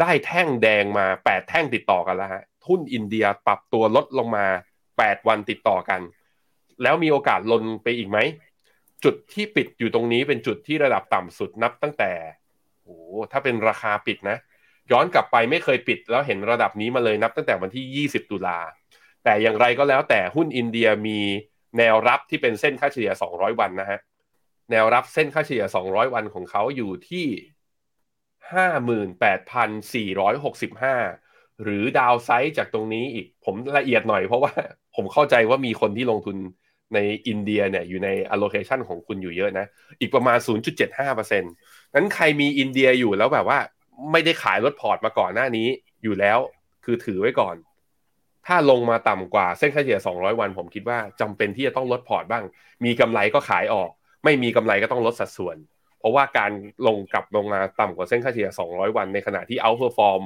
[0.01, 4.47] ได้แท่งแดงมา 8 แท่งติดต่อกันแล้วฮะทุนอินเดียปรับตัวลดลงมา
[4.89, 6.01] 8 วันติดต่อกัน
[6.83, 8.19] แล้วมีโอกาสลนไปอีกไหม
[9.05, 12.13] จุดที่ปิดอยู่ตรงนี้เป็นจุดที่ระดับต่ำสุดนับตั้งแต่
[12.83, 12.97] โอ้
[13.33, 14.37] ถ้าเป็นราคาปิดนะ
[14.91, 18.59] ย้อนกลับไปไม่เคยปิดแล้วเห็นระดับนี้มาเลยนับตั้งแต่วันที่ 20 ตุลา
[19.25, 21.19] แต่อย่างไรก็แล้วแต่หุ้นอินเดียมี
[21.79, 24.01] แนวรับที่เป็นเส้นค่าเฉลี่ย 200 วันนะฮะ
[24.71, 27.27] แนวรับเส้นค่าเฉลี่ย 200 วันของเขาอยู่ที่
[30.09, 34.53] 58,465 หรือ downside จากตรงนี้อีกผมละเอียดหน่อยเพราะว่า
[34.97, 36.37] ผมเข้าใจว่ามีคนที่ลงทุน
[36.95, 39.67] ในอินเดียเนี่ยอยู่ใน allocation ของคุณอยู่เยอะนะ
[40.01, 40.39] อีกประมาณ
[40.91, 41.41] 0.75%
[41.95, 43.59] นั้นใครมีอินเดียอยู่แล้วแบบว่า
[44.13, 45.67] ไม่ได้ขายลดพอร์ตมาก่อนหน้านี้
[46.03, 46.39] อยู่แล้ว
[46.85, 47.57] คือถือไว้ก่อน
[48.47, 52.45] ถ้าลงมาต่ำกว่าเส้นค่าเฉลี่ย 200 วัน ผมคิดว่าจำเป็นที่จะต้องลดพอร์ตบ้าง
[52.85, 53.91] มีกำไรก็ขายออก
[54.25, 55.57] ไม่มีกำไรก็ต้องลดสัดส่วน
[55.99, 56.53] เพราะว่าการ
[56.87, 60.23] ลงกลับลงมาต่ำกว่าเส้นค่าเฉลี่ย 200 วันในขณะที่ outperform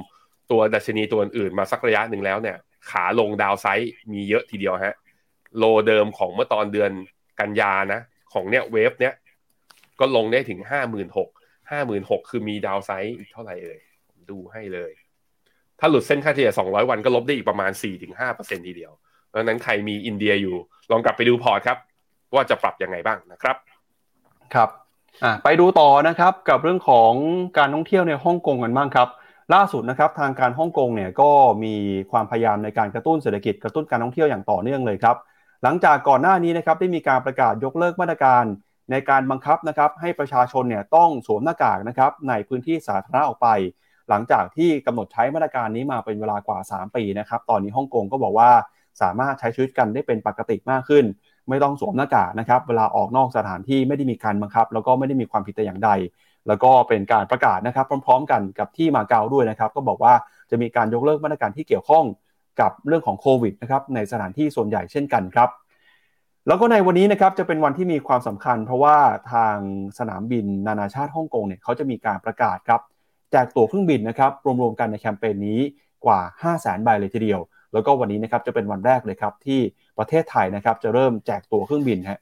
[0.51, 2.57] ตัวดัชนีตัวอื่นมาสักระยะหนึ่งแล้วเนี่ย
[2.89, 4.95] ขาลงดาวไซด์มีเยอะทีเดียวฮะ
[5.57, 6.91] โลเดิมของเมื่อตอนเดือน
[7.39, 8.01] กันยานะ
[8.33, 9.13] ของเนี่ยเวฟเนี้ย
[9.99, 11.29] ก็ลงได้ถึงห้าหมื่นหก
[11.71, 13.79] ห้าหมื่นหกคือมีดาวไซด์อีกเท่าไหร่เอ่ย
[14.29, 14.91] ดูให้เลย
[15.79, 17.71] ถ้าหลุดเส้นค่าเฉลี่ย 200 วันก็ลบได้อีกประมาณ
[18.19, 18.91] 4-5%ทีเดียว
[19.33, 20.55] ดังนั้นใครมีอินเดียอยู่
[20.91, 21.77] ลองกลับไปดูพอร์ตครับ
[22.33, 23.55] ว่าจะปรับยังไงบ้างนะครับ
[24.53, 24.69] ครับ
[25.23, 27.11] อะไปดูต่อนะครับกับเรื่องของ
[27.57, 29.09] การท่องเที่ยวในฮ่องกงกันบ้างครับ
[29.53, 31.31] ล่าสุดนะครับทางการฮ่องกงเนี่ยก็
[31.63, 31.75] มี
[32.11, 35.15] ความพยายามในการกระตุ้นเศรษฐกิจกระตุ้นการท่องเที่ยวอย่างต่อเนื่องเลยครับ
[35.63, 38.43] หลังจากก่อนหน้านี้นะครับได้มีการประกาศยกเลิกมาตรการ
[38.91, 43.47] ในการบังคับนะครับให้ประชาชนเนี่ยต้องสวมหน้ากากนะครับในพื้นที่สาธารณะออกไป
[44.09, 48.51] หลังจากที่กำหนดใช้มาตรการนี้มาเป็นเวลากว่า 3 ปีนะครับตอนนี้ฮ่องกงก็บอกว่า
[49.01, 51.05] สามารถใช้ชีวิตกันได้เป็นปกติมากขึ้น
[51.49, 55.89] ไม่ต้องสวมหน้ากากนะครับ เวลาออกนอกสถานที่ไม่ได้มีการบังคับ แล้วก็ไม่ได้มีความผิดแต่อย่างใด
[56.47, 60.13] แล้วก็เป็นการประกาศนะครับพร้อม ๆ กันกับที่มาเก๊าด้วยนะครับ ก็บอกว่า
[60.49, 62.05] จะมีการยกเลิกมาตรการที่เกี่ยวข้อง
[62.61, 65.49] กับเรื่องของโควิดนะครับในสถานที่ส่วนใหญ่เช่นกันครับ
[66.47, 68.97] แล้วก็ในวันนี้นะครับจะเป็นวันที่มีความสำคัญ เพราะว่า
[69.33, 69.57] ทาง
[69.99, 72.81] สนามบินนานาชาติฮ่องกงเนี่ยเขาจะมีการประกาศครับ
[73.31, 74.31] แจกตั๋วเครื่องบินนะครับ
[74.61, 75.59] รวมๆกันในแคมเปญนี้
[76.05, 77.41] กว่า 5 0 0 0 0 0ใบเลยทีเดียว
[77.73, 79.59] แล้วก็วันนี้นะครับจะเป็นวันแรกเลยครับที่
[79.97, 82.19] ประเทศไทยนะครับจะเริ่มแจกตั๋วเครื่องบินฮะ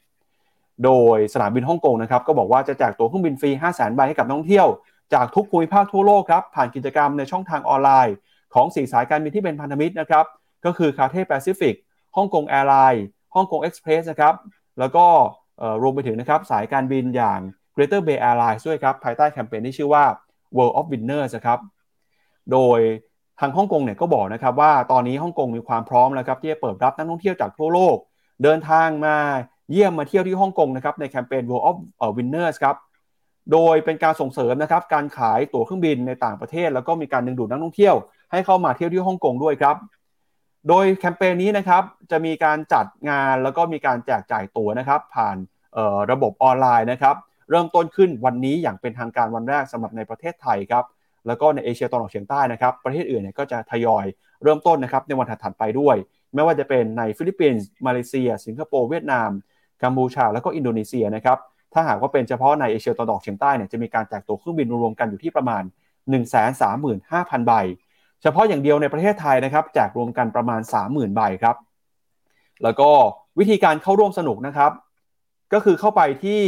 [0.86, 4.68] โดยสนามบินฮ่องกงนะครับก็บอกว่าจะแจกตั๋วเครื่องบินฟรี 5 0 0 0 0 0ใบให้กับนักท่องเที่ยว
[5.14, 8.16] จากทุกภูมิภาคทั่วโลกครับผ่านกิจกรรมในช่องทางออนไลน์
[8.54, 10.26] ของสีสายการบินที่เป็นพันธมิตรนะครับ
[10.66, 11.76] ก็คือ Cathay Pacific
[12.16, 14.34] Hong Kong Airlines Hong Kong Express นะครับ
[14.80, 15.06] แล้วก็
[15.82, 17.40] รวมไปถึงนะครับสายการบินอย่าง
[17.76, 20.06] Greater Bay Airlines ด้วยครับภายใต้แคมเปญที่ชื่อว่า
[20.58, 21.60] World of Winners นะครับ
[22.52, 22.80] โดย
[23.40, 27.96] ทางฮ่องกงเนี่ยก็บอกนะครับว่าตอนนี้ฮ่องกงมีความพร้อมแล้วครับที่จะเปิดรับนักท่องเที่ยวจากทั่วโลก
[28.44, 29.16] เดินทางมา
[29.72, 31.64] เยี่ยมมาเที่ยวที่ฮ่องกงนะครับในแคมเปญ World
[32.04, 32.76] of Winners ครับ
[33.52, 37.96] โดยเป็นการส่งเสริมนะครับการขายตั๋วเครื่องบินในต่างประเทศ แล้วก็มีการดึงดูดนักท่องเที่ยว
[38.32, 39.76] ให้เข้ามาเที่ยวที่ฮ่องกงด้วยครับ
[40.70, 45.38] โดยแคมเปญนี้นะครับจะมีการจัดงานแล้วก็มีการแจกจ่ายตั๋วนะครับ ผ่าน
[46.12, 47.16] ระบบออนไลน์นะครับ
[47.50, 50.84] เริ่มต้นขึ้นวันนี้อย่างเป็นทางการวันแรกสำหรับในประเทศไทยครับ
[51.28, 54.06] แล้วก็ในเอเชียตะวันออกเฉียงใต้นะครับประเทศอื่นเนี่ยก็จะทยอย
[54.44, 55.96] เริ่มต้นนะครับในวันถัดๆไปด้วย
[56.34, 59.30] ไม่ว่าจะเป็นในฟิลิปปินส์มาเลเซีย สิงคโปร์เวียดนาม
[59.84, 61.38] กัมพูชา แล้วก็อินโดนีเซียนะครับ
[61.74, 65.64] ถ้าหากว่าเป็นเฉพาะในเอเชียตะวันออกเฉียงใต้เนี่ยจะมีการแจกตั๋วเครื่องบินรวมกันอยู่ที่ประมาณ
[66.52, 67.54] 135,000 ใบ
[68.22, 71.56] เฉพาะอย่างเดียวในประเทศไทยนะครับแจกรวมกันประมาณ 30,000 ใบครับ
[72.64, 72.90] แล้วก็
[73.40, 74.72] วิธีการเข้าร่วมสนุกนะครับ
[75.54, 76.42] ก็คือเข้าไปที่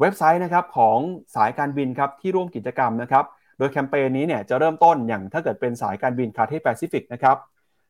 [0.00, 0.98] เว็บไซต์นะครับของ
[1.34, 3.24] สายการบินครับที่ร่วมกิจกรรมนะครับ
[3.60, 7.36] โดยแคมเปญนี้เนี่ยจะเริ่มต้นอย่างถ้าเกิดเป็นสายการบิน Cathay Pacific นะครับ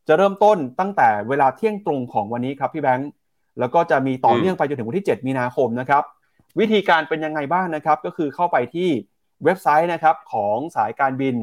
[0.09, 3.11] จะเริ่มต้นตั้งแต่เวลาเที่ยงตรงของวันนี้ครับพี่แบงค์
[3.61, 6.03] แล้วก็จะมีต่อเนื่องไปจนถึงวันที่ 7 มีนาคมนะครับ
[6.61, 8.89] วิธีการเป็นยังไงบ้างนะครับ ก็คือเข้าไปที่
[9.45, 11.35] เว็บไซต์นะครับของสายการบิน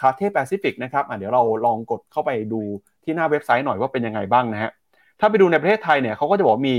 [0.00, 2.60] Cathay Pacific นะครับเดี๋ยวเราลองกดเข้าไปดู
[3.04, 4.70] ที่หน้าเว็บไซต์หน่อยว่าเป็นยังไงบ้างนะฮะ
[5.20, 6.76] ถ้าไปดูในประเทศไทยเนี่ยเขาก็จะบอกมี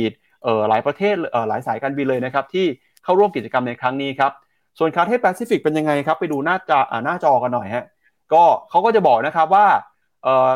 [0.70, 1.16] หลายประเทศ
[1.50, 2.66] หลายสายการบินเลยนะครับที่
[3.04, 4.32] เข้าร่วมกิจกรรมในครั้งนี้ครับ
[4.80, 7.86] ส่วน Cathay Pacific เป็นยังไงครับ ไปดูหน้าจอหน้าจอกันหน่อยฮะ
[8.34, 9.68] ก็เขาก็จะบอกนะครับว่า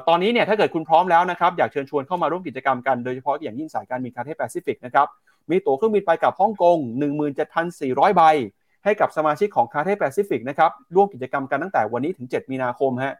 [0.07, 5.07] ตอนนี้เนี่ยถ้าเกิดคุณพร้อมแล้วนะครับ อยากเชิญชวนเข้ามาร่วมกิจกรรมกันโดยเฉพาะอย่างยิ่งสายการบิน Cathay Pacific นะครับ
[5.49, 6.78] มีตั๋วเครื่องบินไปกลับฮ่องกง
[7.47, 8.21] 17,400 ใบ
[8.84, 13.13] ให้กับสมาชิกของ Cathay Pacific นะครับร่วมกิจกรรมกันตั้งแต่วันนี้ถึง 7 มีนาคมฮะ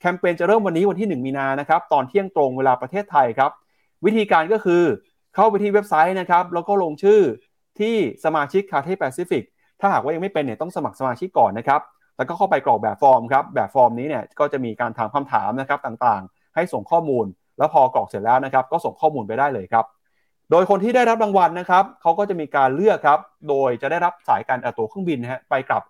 [0.00, 3.50] แคมเปญจะเริ่มวันนี้วันที่ 1 มีนานะครับตอนเที่ยงตรงเวลาประเทศไทยครับ
[4.04, 4.82] วิธีการก็คือ
[5.34, 7.20] เข้าไปที่เว็บไซต์นะครับแล้วก็ลงชื่อ
[7.80, 7.94] ที่
[8.24, 9.44] สมาชิก Cathay Pacific
[9.80, 11.80] ถ้าหากว่ายังไม่เป็นเนี่ยต้องสมัครสมาชิกก่อนนะครับ
[12.16, 17.26] แล้วก็เข้าไปกรอกแบบฟอร์มครับ แบบฟอร์มนี้เนี่ยก็จะมีการถามคำถามนะครับต่างๆ ให้ส่งข้อมูล
[17.58, 19.84] แล้วพอกรอกเสร็จแล้วนะครับ ก็ส่งข้อมูลไปได้เลยครับ
[20.50, 23.18] โดยคนที่ได้รับรางวัลนะครับเขาก็จะมีการเลือกครับ
[23.48, 25.82] โดยจะได้รับสายการตั๋วเครื่องบินนะฮะไปกลับ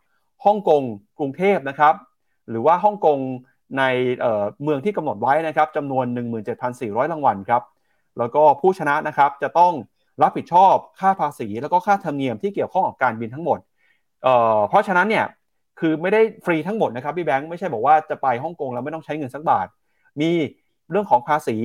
[0.45, 0.83] ฮ่องกง
[1.19, 1.95] กรุงเทพนะครับ
[2.51, 3.19] หรือว่าฮ่องกง
[3.79, 3.83] ใน
[4.63, 6.07] เมืองที่กำหนดไว้นะครับจำนวน
[6.59, 7.63] 17,400 รางวัลครับ
[8.19, 9.73] แล้วก็ผู้ชนะนะครับจะต้อง
[10.23, 13.59] รับผิดชอบค่าภาษี แล้วก็ค่าธรรมเนียมที่เกี่ยวข้องกับการบินทั้งหมด
[14.69, 15.27] เพราะฉะนั้นเนี่ย
[15.81, 19.67] คือไม่ได้ฟรีทั้งหมดนะครับพี่แบงค์ไม่ใช่บอกว่าจะไปฮ่องกงแล้วไม่ต้องใช้เงินสักบาท
[20.21, 20.31] มี
[20.91, 21.57] เรื่องของภาษี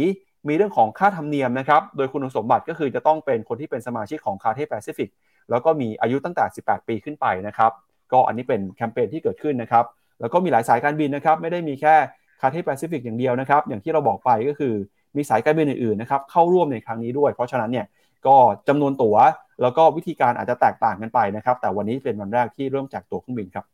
[0.48, 5.10] มีเรื่องของค่าธรรมเนียมนะครับ โดยคุณสมบัติก็คือจะต้องเป็นคนที่เป็นสมาชิกของ Cathay Pacific
[5.50, 7.72] แล้วก็มีอายุตั้งแต่ 18 ปีขึ้นไปนะครับ
[8.12, 9.86] ก็อันนี้เป็นแคมเปญที่เกิดขึ้นนะครับ
[10.20, 11.96] แล้วก็มีหลายสายการบินนะครับ ไม่ได้มีแค่
[12.42, 14.74] Cathay Pacific อย่างเดียวนะครับ อย่างที่เราบอกไปก็คือ
[15.16, 17.86] มีสายการบินอื่นๆนะครับเข้าร่วมในครั้งนี้ด้วย เพราะฉะนั้นเนี่ย
[18.28, 18.36] ก็
[18.68, 19.16] จำนวนตั๋ว
[19.62, 23.66] แล้วก็วิธีการอาจจะแตกต่างกันไปนะครับ แต่วันนี้เป็นวันแรกที่เริ่มแจกตั๋วเครื่องบินครับ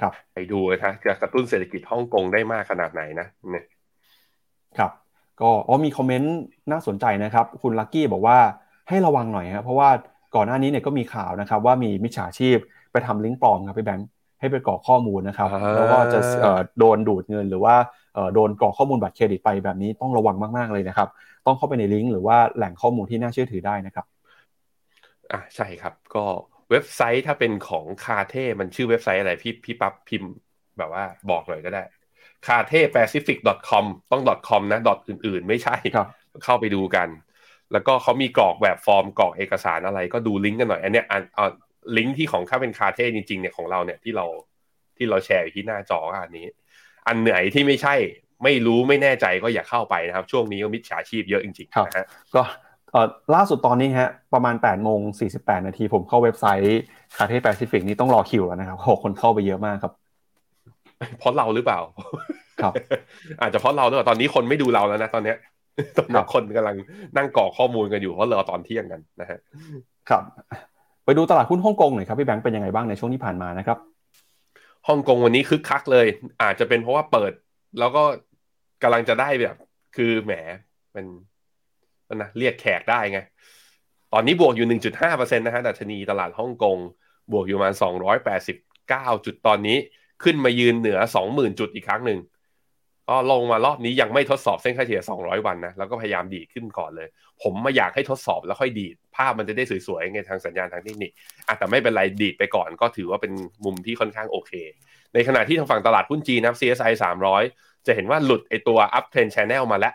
[0.00, 3.64] ครับ ไปดูนะจะกระตุ้นเศรษฐกิจฮ่องกงได้มากขนาดไหนนะเนี่ย
[4.78, 4.90] ครับ
[5.40, 6.36] ก็อ๋อมีคอมเมนต์
[6.72, 8.38] น่าสนใจนะครับ คุณลักกี้บอกว่า
[8.88, 9.88] ให้ระวังหน่อยครับเพราะว่า
[10.34, 12.58] ก่อนหน้านี้เนี่ยก็มีข่าวนะครับ ว่ามีมิจฉาชีพ
[12.92, 14.08] ไปทำลิงก์ปลอมครับพี่แบงค์
[14.40, 16.20] ให้ไปกรอกข้อมูลนะครับ แล้วก็จะ
[16.78, 17.74] โดนดูดเงินหรือว่า
[18.34, 21.08] โดนกรอกข้อมูลบัตรเครดิตไปแบบนี้ต้องระวังมาก ๆ เลยนะครับ
[21.46, 24.04] ต้องเข้าไปในลิงก์หรือว่าแหล่งข้อมูลที่น่าเชื่อถือได้นะครับ
[25.32, 26.24] อ่าใช่ครับ ก็
[26.70, 30.30] เว็บไซต์ถ้าเป็นของ Cathay มันชื่อเว็บไซต์อะไรพี่พี่ปั๊บพิมพ์
[30.78, 31.82] แบบว่าบอกหน่อยก็ได้
[32.46, 35.76] Cathay Pacific .com ต้อง .com นะ อื่นๆ ไม่ใช่
[36.44, 37.08] เข้าไปดูกัน
[37.72, 41.22] แล้วก็เขามีกรอกแบบฟอร์มกรอกเอกสารอะไร ก็ดูลิงก์กันหน่อย อันเนี้ยอัน
[41.96, 44.26] ลิงก์ที่ของค่าเป็น Cathay จริงๆเนี่ยของเราเนี่ยที่เรา
[44.96, 46.46] ที่เราแชร์อยู่ที่หน้าจออันนี้
[47.08, 47.94] อันไหนที่ไม่ใช่
[48.44, 55.00] ไม่รู้ไม่แน่ใจก็อย่าเข้าไปนะครับ ช่วงนี้ก็มิจฉาชีพเยอะจริงๆนะฮะก็เอ่อล่าสุดตอนนี้ฮะประมาณ8โมง
[55.34, 56.80] 48นาทีผมเข้าเว็บไซต์
[57.16, 59.92] คาเท่แปซิฟิกนี่ต้องรอคิวแล้วนะครับโหคนเข้าไปเยอะมากครับ
[61.18, 61.80] เพราะเราหรือเปล่า
[62.62, 62.72] ครับ
[63.40, 65.36] อาจจะเพราะเราด้วยตอนนี้คนไม่ดูเราแล้วนะตอนเนี้ย
[65.98, 66.76] ตอนนี้คนกำลัง
[67.16, 69.38] นั่งกรอกข้อมูลกันอยู่เพราะเราตอนเที่ยงกันนะฮะ
[70.08, 70.22] ครับ
[71.04, 73.78] ไปดูตลาดหุ้นฮ่องกงหน่อยครับพี่แบงค์เป็นยังไงบ้างในช่วงที่ผ่านมานะครับ
[74.88, 76.06] ฮ่องกงวันนี้คึกคักเลย
[76.42, 77.32] อาจจะเป็นเพราะว่าเปิด
[77.78, 78.02] แล้วก็
[78.82, 79.56] กำลังจะได้แบบ
[79.96, 80.32] คือแหม
[80.92, 81.06] เป็น
[82.14, 83.18] นะเรียกแขกได้ไง
[84.12, 86.78] ตอนนี้บวกอยู่ 1.5%นะฮะดัชนีตลาดฮ่องกง
[87.32, 87.74] บวกอยู่ประมาณ
[88.48, 89.76] 289 จุดตอนนี้
[90.24, 90.98] ขึ้นมายืนเหนือ
[91.28, 92.20] 20,000 จุดอีกครั้งหนึ่ง
[93.08, 97.08] ก็ลงมารอบนี้ยังไม่ทดสอบเส้นค่าเฉลี่ย 200 วันนะ แล้วก็พยายามดีดขึ้นก่อนเลย
[97.42, 101.10] ผมมาอยากให้ทดสอบแล้วค่อยดีด ภาพมันจะได้สวยๆไงทางสัญญาณทางเทคนิค
[101.46, 103.32] อะแต่ไม่เป็นไรดีดไปก่อนก็ถือว่าเป็น
[103.64, 104.52] มุมที่ค่อนข้างโอเค
[105.14, 106.92] ในขณะที่ทางฝั่งตลาดหุ้นจีนนะ CSI
[107.40, 109.94] 300 จะเห็นว่าหลุดไอตัว up trend channel มาแล้ว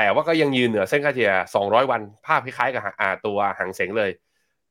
[0.00, 1.32] แต่ว่าก็ยังยืนเหนือเส้นค่าเฉลี่ย
[1.62, 4.10] 200 วัน ภาพคล้ายๆกับอาตัวหางเสงเลย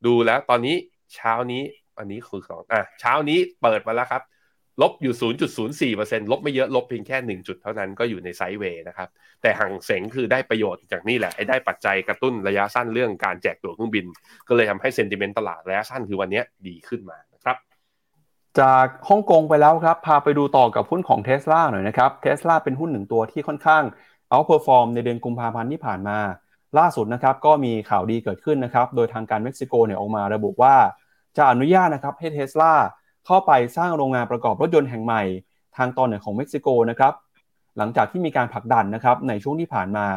[0.05, 0.75] ดูแล้วตอนนี้
[1.15, 1.61] เช้านี้
[1.97, 4.21] อันนี้คือสองอะเช้านี้เปิดมาแล้วครับ
[4.82, 9.09] ลบอยู่ 0.04%ลบไม่เยอะลบเพียงแค่ 1 จุดเท่านั้นก็อยู่ในไซด์เวย์นะครับ
[9.41, 14.05] แต่ห่างเสงคือได้ประโยชน์จากนี่แหละไอ้ได้ปัจจัยกระตุ้นระยะสั้นเรื่องการแจกตั๋วเครื่องบิน
[14.47, 17.57] ก็เลยทำให้ sentiment ตลาดระยะสั้นคือวันนี้ดีขึ้นมานะครับ
[18.59, 23.84] จากฮ่องกงไปแล้วครับ พาไปดูต่อกับหุ้นของเท s l a หน่อยนะครับเท s l a เป็นหุ้นหนึ่งตัวที่ค่อนข้าง
[24.30, 26.17] outperform ในเดือนกุมภาพันธ์ที่ผ่านมา
[26.78, 30.75] ล่าสุดนะครับก็มีข่าวดีเกิดขึ้นนะครับ โดยทางการเม็กซิโกเนี่ยออกมาระบุว่า
[31.38, 32.73] จะอนุญาตนะครับให้เท s l a
[33.25, 35.23] เข้าไปสร้างโรงงานประกอบรถยนต์แห่งใหม่
[35.78, 37.13] ทางตอนเหนือของเม็กซิโกนะครับ
[37.78, 40.07] หลังจากที่มีการผลักดันนะครับในช่วงที่ผ่านมา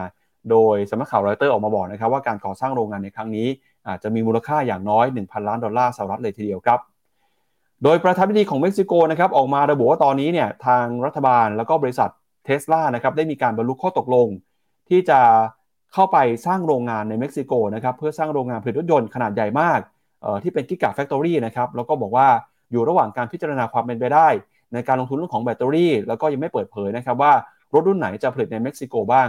[0.51, 3.47] โดยสำนักข่าวรอยเตอร์ออกมาบอกนะครับว่าการก่อสร้างโรงงานในครั้งนี้
[3.89, 6.81] อาจจะมีมูลค่าอย่างน้อย 1,000 ล้านดอลลาร์สหรัฐเลยทีเดียวครับ
[7.85, 12.11] โดยประธานาธิบดีของเม็กซิโกนะครับออกมาระบุว่าตอนนี้เนี่ยทางรัฐบาลแล้วก็บริษัท
[12.63, 14.29] สลานะครับได้มีการบรรลุข้อตกลง
[14.89, 15.21] ที่จะ
[15.95, 19.81] เข้าไปสร้างโรงงานในเม็กซิโกนะครับเพื่อสร้างโรงงานผลิตรถยนต์ขนาดใหญ่มาก
[20.43, 22.29] ที่เป็น Gigafactory นะครับแล้วก็บอกว่า
[22.73, 24.29] อยู่ระหว่างการพิจารณาความเป็นไปได้
[24.73, 27.33] ในการลงทุนเรื่องของแบตเตอรี่ แล้วก็ยังไม่เปิดเผยนะครับว่า
[27.75, 29.29] รถรุ่นไหนจะผลิตในเม็กซิโกบ้าง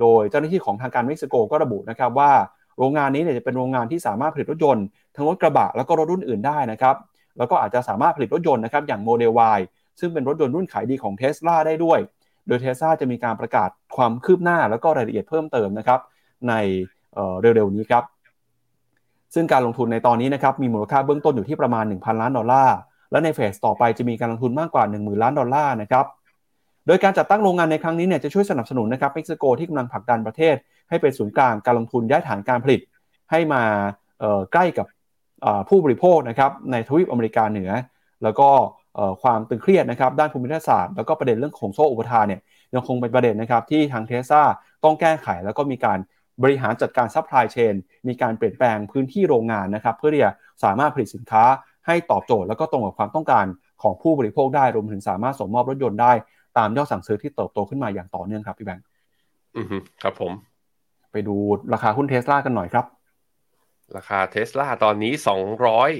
[0.00, 2.32] โดยเจ้าหน้าที่ของทางการเม็กซิโกก็ระบุนะครับว่า
[2.78, 4.84] โรงงานนี้เนี่ยจะเป็นโรงงานที่สามารถผลิตรถยนต์
[5.16, 6.96] ทั้งรถกระบะแล้วก็รถรุ่นอื่นได้นะครับ
[7.38, 9.60] แล้วก็อาจจะสามารถผลิตรถยนต์นะครับอย่างโมเดล Y
[10.00, 11.98] ซึ่งเป็นรถยนต์รุ่นขายดีของ Tesla ได้ด้วย
[12.46, 16.00] โดยเท s l a จะมีการประกาศความคืบหน้าแล้วก็รายละเอียดเพิ่มเติมนะครับ
[16.48, 16.54] ใน
[17.40, 18.04] เร็วๆนี้ครับ
[19.34, 22.76] ซึ่งการลงทุนในตอนนี้นะครับมีมูลค่าเบื้องต้นอยู่ที่ประมาณ 1,000 ล้านดอลลาร์
[23.10, 26.06] และในเฟสต่อไปจะมีการลงทุนมากกว่า 10,000 ล้านดอลลาร์นะครับ
[26.86, 30.56] โดยการจัดตั้งโรงงานในครั้งนี้เนี่ยจะช่วยสนับสนุนนะครับเม็กซิโกที่กำลังผลักดันประเทศ
[30.88, 32.80] ให้เป็นศูนย์กลางการลงทุนย้ายฐานการผลิต
[33.30, 33.62] ให้มา
[34.52, 34.86] ใกล้กับ
[35.68, 37.70] ผู้บริโภคนะครับในทวีปอเมริกาเหนือ
[38.22, 38.48] แล้วก็
[39.22, 42.40] ความตึงเครียดนะครับด้านภูมิรัฐศาสตร์แล้วก็ประเด็นเรื่องของโซ่อุปทานเนี่ย
[42.74, 44.42] ยังคงเป็นประเด็นนะครับที่ทางเทสซา
[44.84, 45.98] ต้องแก้ไข แล้วก็มีการ
[46.42, 47.74] บริหารจัดการ supply chain
[48.08, 50.32] มีการเปลี่ยนแปลงพื้นที่โรงงานนะครับเพื่อที่จะ
[50.64, 51.44] สามารถผลิตสินค้า
[51.86, 53.46] ให้ตอบโจทย์ แล้วก็ตรงกับความต้องการ
[53.82, 56.12] ของผู้บริโภคได้รวมถึงสามารถส่งมอบรถยนต์ได้
[56.58, 58.84] ตามยอดสั่งซื้อที่เติบโตขึ้นมาอย่างต่อเนื่องครับพี่แบงค์
[59.56, 59.66] อือ
[60.02, 60.32] ครับผม
[61.12, 61.36] ไปดู
[61.72, 62.84] ราคาหุ้นเทสลากันหน่อยครับ
[63.96, 65.90] ราคาเทสลาตอนนี้สองร้อย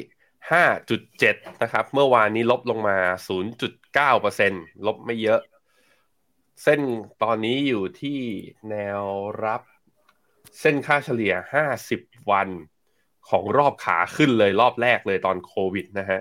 [0.53, 4.53] ห้าจุดเจ็ดนะครับ เมื่อวานนี้ลบลงมาศูนย์จุดเก้าเปอร์เซ็น
[4.87, 5.41] ลบไม่เยอะ
[6.63, 6.81] เส้น
[7.23, 8.21] ตอนนี้อยู่ที่
[8.71, 9.03] แนว
[9.45, 9.63] รับ
[10.61, 12.49] เส้นค่าเฉลี่ยห้าสิบวัน
[13.29, 16.21] ของรอบขาขึ้นเลยรอบแรกเลยตอนโควิดนะฮะ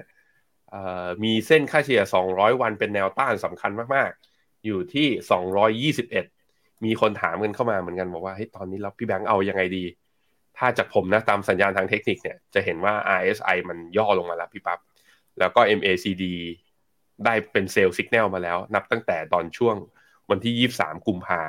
[1.23, 9.83] มีเส้นค่าเฉลี่ย 200 วันเป็นแนวต้านสำคัญมาก ๆ อยู่ที่ 221 มีคนถามกันเข้ามาเหมือนกันบอกว่าเฮ้ยตอนนี้เราพี่แบงค์เอายังไงดี
[10.57, 14.79] ถ้าจากผมนะตามสัญญาณทางเทคนิคเนี่ยจะเห็นว่า RSI มันย่อลงมาแล้วพี่ปับ๊บ
[15.39, 16.23] แล้วก็ MACD
[17.25, 19.75] ได้เป็นเซลล์สัญญาณมาแล้ว นับตั้งแต่ตอนช่วง
[20.29, 21.41] วันที่ 23 กุมภา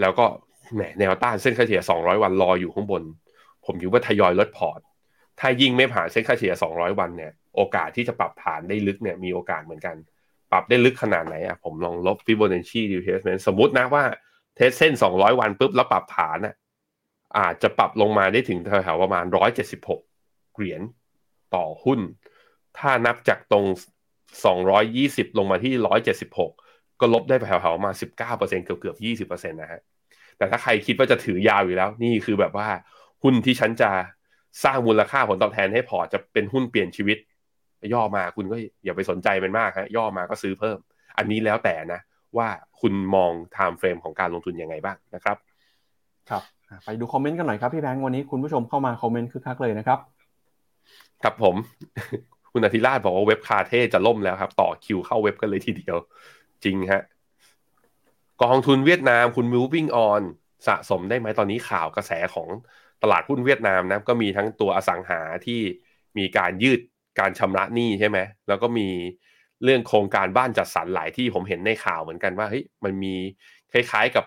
[0.00, 0.26] แล้วก็
[0.74, 3.02] แหมแนวต้านเส้นค่าเฉลี่ย 200 วันรออยู่ข้างบน
[3.64, 4.80] ผมคิดว่าทยอยลดพอร์ต
[5.40, 9.96] ถ้ายิ่งไม่ผ่านเส้นค่าเฉลี่ย 200 วันเนี่ย โอกาสที่จะปรับฐานได้ลึกเนี่ยมีโอกาสเหมือนกัน
[10.52, 14.04] ปรับได้ลึกขนาดไหนอะผมลองลบ Fibonacci retracement สมมตินะว่า
[14.56, 16.54] test เส้น 200 วันปุ๊บแล้วปรับฐานอะ
[17.38, 19.24] อาจจะปรับลงมาได้ถึงแถวๆประมาณ
[19.90, 20.82] 176 เหรียญ
[21.54, 22.00] ต่อหุ้น
[22.78, 23.64] ถ้านับจากตรง
[24.46, 25.72] 220 ลงมาที่
[26.38, 27.90] 176 ก็ลบได้แถวๆมา
[28.38, 29.80] 19%เกือบเกือบ20%นะฮะ
[30.36, 32.68] แต่ถ้าใครคิดว่าจะถือยาวอยู่แล้ว นี่คือแบบว่า
[33.22, 33.90] หุ้นที่ฉันจะ
[34.64, 37.18] สร้างมูลค่าผลตอบแทนให้พอจะเป็นหุ้นเปลี่ยนชีวิต
[37.92, 40.78] ย่อมาคุณก็อย่าไปสนใจมันมากฮะย่อมาก็ซื้อเพิ่ม
[41.18, 42.00] อันนี้แล้วแต่นะ
[42.36, 42.48] ว่า
[42.80, 45.36] คุณมองไทม์เฟรมของการลงทุนยังไงบ้างนะครับ
[46.30, 46.42] ครับ
[46.84, 49.98] ไปดูคอมเมนต์กันหน่อยครับพี่แบงค์วันนี้คุณผู้ชมเข้ามาคอมเมนต์คึกคักเลยนะครับ
[51.22, 51.56] ครับผม
[52.52, 55.96] คุณอธิราชบอกว่าเว็บคาเท่จะล่มแล้วครับ ต่อคิวเข้าเว็บกันเลยทีเดียว
[56.64, 57.02] จริงฮะ
[58.42, 60.22] กองทุนเวียดนามคุณ moving on
[60.68, 62.48] สะสมได้ไหมตอนนี้ข่าวกระแสของ
[63.02, 65.60] ตลาดหุ้นเวียดนามนะก็มีทั้งตัวอสังหาที่
[66.18, 66.80] มีการยืด
[67.20, 68.18] การชำระหนี้ใช่ไหม
[68.48, 68.88] แล้วก็มี
[69.64, 73.14] เรื่องโครงการบ้านจัดสรรหลายที่ผมเห็นในข่าวเหมือนกันว่าเฮ้ยมันมี
[73.72, 74.24] คล้ายๆกับ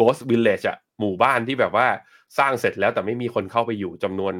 [0.00, 1.86] Ghost Village อะหมู่บ้านที่แบบว่า
[2.38, 4.34] สร้างเสร็จแล้วแต่ไม่มีคนเข้าไปอยู่จำนวน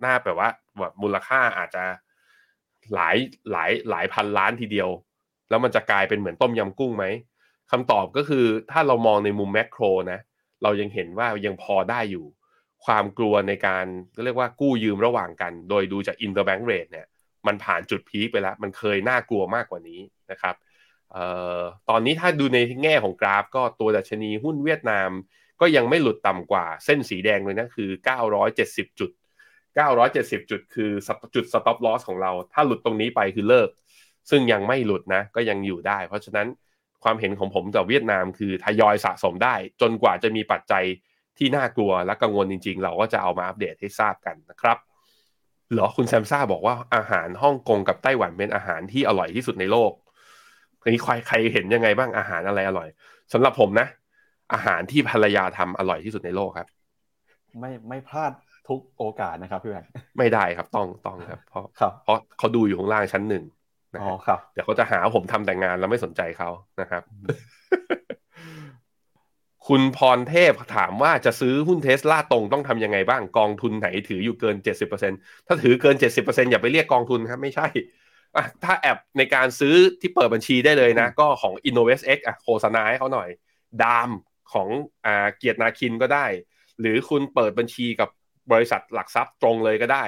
[0.00, 1.84] หน้าแบบว่าแบบมูลค่าอาจจะ
[2.94, 3.16] หลาย
[3.52, 4.88] หลายหลายพันล้านทีเดียว
[5.48, 7.04] แล้วมันจะกลายเป็นเหมือนต้มยำกุ้งไหม
[7.70, 9.82] คำตอบก็คือถ้าเรามองในมุมแมกโร
[10.12, 10.20] นะ
[10.62, 12.26] เรายังเห็นว่ายังพอได้อยู่
[12.86, 13.86] ความกลัวในการ
[14.24, 17.06] เรียกว่ากู้ยืมระหว่างกัน โดยดูจาก interbank rate เนี่ย
[17.46, 20.54] มันผ่านจุดพีคไปแล้ว มันเคยน่ากลัวมากกว่านี้นะครับ
[21.88, 25.10] ตอนนี้ถ้าดูในแง่ของกราฟ ก็ตัวดัชนีหุ้นเวียดนาม
[25.60, 27.90] ก็ยังไม่หลุดต่ำกว่าเส้นสีแดงเลยนะ คือ
[28.44, 29.10] 970 จุด
[29.80, 30.90] 970 จุดคือ
[31.34, 33.68] จุด stop loss ของเรา ถ้าหลุดตรงนี้ไปคือเลิก
[34.30, 36.46] ซึ่งยังไม่หลุดนะ ก็ยังอยู่ได้ เพราะฉะนั้น
[37.04, 40.84] ความเห็นของผมจากเวียดนามคือทยอยสะสมได้ จนกว่าจะมีปัจจัย
[41.38, 44.78] ที่น่ากลัวและกังวลจริง ๆ เราก็จะเอามาอัปเดตให้ทราบกันนะครับ
[45.72, 49.92] เหรอคุณแซมซ่าบอกว่าอาหารฮ่องกงกับไต้หวันเป็นอาหารที่อร่อยที่สุดในโลก
[50.88, 52.88] นนี้ใครใครเห็นยังไงบ้างอาหารอะไรอร่อย
[53.32, 53.86] สำหรับผมนะ
[54.52, 56.68] อาหารที่ภรรยาทำอร่อยที่สุดในโลกครับ
[57.60, 58.32] ไม่ไม่พลาด
[58.68, 61.64] ทุกโอกาสนะครับพี่แบงค์ไม่ได้ครับต้องต้องครับ เพราะ
[62.04, 63.44] เพราะเขาดูอยู่ข้างล่างชั้นหนึ่ง
[63.94, 67.02] นะครับเดี๋ยวเขาจะหาผมทำแต่งงานแล้วไม่สนใจเขานะครับ
[69.68, 75.12] คุณพรเทพถามว่าจะซื้อหุ้นเทสลาตรงต้องทำยังไงบ้างกองทุนไหนถืออยู่เกินเจ็ดสิบเปอร์เซ็น
[75.46, 77.66] ถ้าถือเกินเจ็ดสิบเปอร์เซ็นอย่าไปเรียกกองทุนครับ ไม่ใช่
[78.36, 83.28] อะถ้าแอปในการซื้อที่เปิดบัญชีได้เลยนะ ก็ของ InnovestX อะโฆษณาให้เขาหน่อย
[83.82, 84.10] ดาม
[84.52, 84.68] ของ
[85.06, 86.26] อ่าเกียรตินาคินก็ได้
[86.80, 88.08] หรือคุณเปิดบัญชีกับ
[88.52, 90.04] บริษัทหลักทรัพย์ตรงเลยก็ได้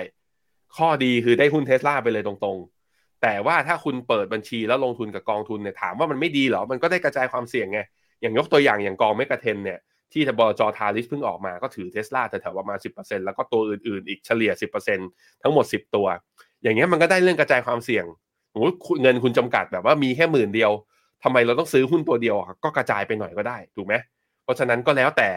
[0.76, 7.80] ข้อดีคือได้หุ้นเทสลาไปเลยตรงๆ แต่ว่าถ้าคุณเปิดบัญชีแล้วลงทุนกับกองทุนเนี่ยถามว่ามันไม่ดีเหรอ มันก็ได้กระจายความเสี่ยงไง
[8.20, 9.78] อย่างยกตัวอย่างอย่างกองเมกะเทนเนี่ย
[10.12, 14.52] ที่ทบจทาริสเพิ่งออกมาก็ถือเทสลาแถวๆประมาณ 10%แล้วก็ตัวอื่นๆ อีกเฉลี่ย
[14.96, 16.06] 10%ทั้งหมด 10 ตัว
[16.62, 18.04] อย่างเงี้ยมันก็ได้เรื่องกระจายความเสี่ยง
[18.52, 18.64] โอ้
[19.02, 20.72] เงินคุณจำกัดแบบว่ามีแค่หมื่นเดียว
[21.24, 23.94] ทำไมเราต้องซื้อหุ้นตัวเดียวก็กระจายไปหน่อยก็ได้ถูกไหม
[24.42, 25.30] เพราะฉะนั้นก็แล้วแต่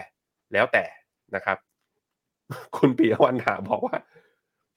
[0.54, 0.84] แล้วแต่
[1.36, 1.58] นะครับ
[2.78, 3.96] คุณปียวันถามบอกว่า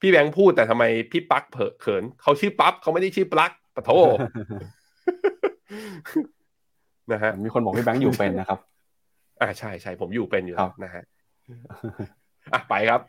[0.01, 3.91] พี่แบงค์พูดแต่ทำไมพี่ปักเผเขินเขาชื่อปั๊บเขาไม่ได้ชื่อปลั๊กปะโท
[7.11, 8.59] นะฮะมีคนบอกพี่แบงค์อยู่เป็นนะครับ
[9.41, 11.03] อ่าใช่ใช่ผมอยู่เป็นอยู่นะฮะ
[12.53, 13.01] อะไปครับ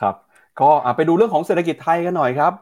[0.00, 0.14] ครับ
[0.60, 2.52] ก็ไปดูเรื่องของเศรษฐกิจไทยกันหน่อยครับ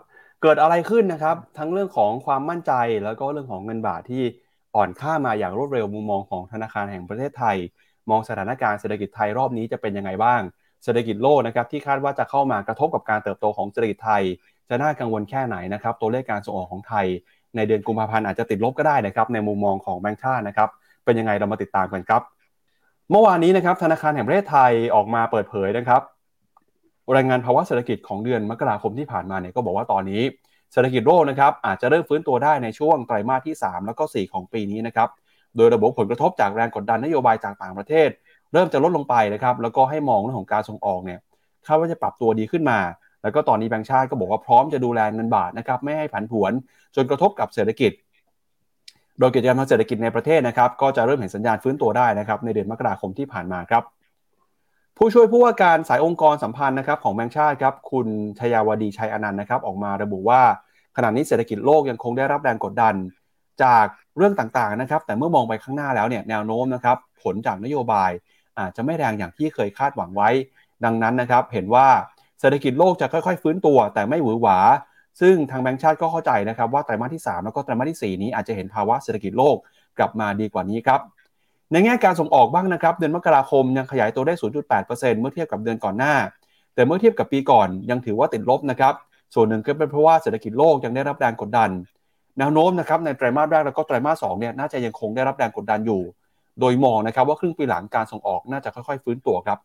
[0.42, 2.72] เกิดอะไรขึ้นนะครับ ทั้งเรื่องของความมั่นใจ
[3.04, 4.22] แล้วก็เรื่องของเงินบาทที่
[4.76, 7.56] อ่อนค่ามาอย่างรวดเร็วมุมมองของธนาคารแห่งประเทศไทย
[8.10, 10.40] มองสถานการณ์เศรษฐกิจไทยรอบนี้จะเป็นยังไงบ้าง
[10.84, 14.22] เศรษฐกิจโลกนะครับที่คาดว่าจะเข้ามากระทบกับการเติบโตของเศรษฐกิจไทย
[14.68, 17.06] จะน่ากังวลแค่ไหนนะครับ ตัวเลขการส่งออกของไทย
[17.56, 20.68] ในเดือนกุมภาพันธ์อาจจะติดลบก็ได้นะครับ ในมุมมองของแบงก์ชาตินะครับ
[21.04, 22.22] เป็นยังไงเรามาติดตามกันครับ
[23.10, 26.02] เมื่อวานนี้นะครับธนาคารแห่งประเทศไทยออกมาเปิดเผยนะครับ
[27.16, 30.22] รายงานภาวะเศรษฐกิจของเดือนมกราคมที่ผ่านมาเนี่ยก็บอกว่าตอนนี้
[30.72, 35.08] เศรษฐกิจโลกนะครับอาจจะเริ่มฟื้นตัวได้ในช่วงไตรมาสที่ 3 แล้วก็ 4 ของปีนี้นะครับ
[35.56, 38.08] โดยระบบผลกระทบจากแรงกดดันนโยบายจากต่างประเทศ
[38.52, 41.20] เริ่มจะลดลงไปนะครับแล้วก็ให้มองเรื่องของการส่งออกเนี่ย
[41.66, 42.78] คาดว่าจะปรับตัวดีขึ้นมา
[43.22, 46.52] แล้วก็ตอนนี้แบงก์ชาติก็บอกว่าพร้อมจะดูแลเงินบาทนะครับไม่ให้ผันผวน
[46.96, 47.92] จนกระทบกับเศรษฐกิจ
[49.18, 53.82] โดยกิจกรรมทางเศรษฐกิจในประเทศนะครับก็จะเริ่มเห็นสัญญาณฟื้นตัวได้นะครับในเดือนมกราคมที่ผ่านมาครับ
[55.00, 58.06] ผู้ช่วยผู้ว่าการสายองค์กรสัมพันธ์นะครับของแบงค์ชาติครับคุณ
[58.38, 60.42] ชยาวดีชัยอนันต์นะครับออกมาระบุว่า
[60.96, 62.94] ขณะนี้เศรษฐกิจโลกยังคงได้รับแรงกดดัน
[63.62, 63.86] จาก
[64.16, 68.10] เรื่องต่างๆนะครับ แต่เมื่อมองไปข้างหน้าแล้วเนี่ยแนวโน้มนะครับผลจากนโยบาย
[68.58, 70.30] อาจจะไม่แรงอย่างที่เคยคาดหวังไว้
[70.84, 71.86] ดังนั้นนะครับเห็นว่า
[72.40, 74.58] เศรษฐกิจโลกจะค่อยๆ ฟื้นตัว แต่ไม่หวือหวา
[75.20, 79.56] ซึ่งทางแบงก์ชาติก็เข้าใจนะครับว่าไตรมาสที่ 3 แล้วก็ไตรมาสที่ 4 นี้อาจจะเห็นภาวะเศรษฐกิจโลก
[79.98, 81.00] กลับมาดีกว่านี้ครับ
[81.72, 86.14] ในแง่การส่งออกบ้างนะครับ เดือนมกราคมยังขยายตัวได้ 0.8%เมื่อเทียบกับเดือนก่อนหน้า
[86.74, 88.94] แต่เมื่อเทียบกับปีก่อนยังถือว่าติดลบนะครับ
[89.34, 91.70] ส่วนหนึ่งก็เป็นเพราะว่าเศรษฐกิจโลกยังได้รับแรงกดดัน
[92.38, 96.02] แนวโน้มนะครับในไตรมาสแรกแล้วก็ไตรมาสสองเนี่ยน่าจะยังคงได้รับแรงกดดันอยู่
[96.60, 99.58] โดยมองนะครับว่าครึ่งปีหลังการส่งออกน่าจะค่อยๆ ฟื้นตัวครับ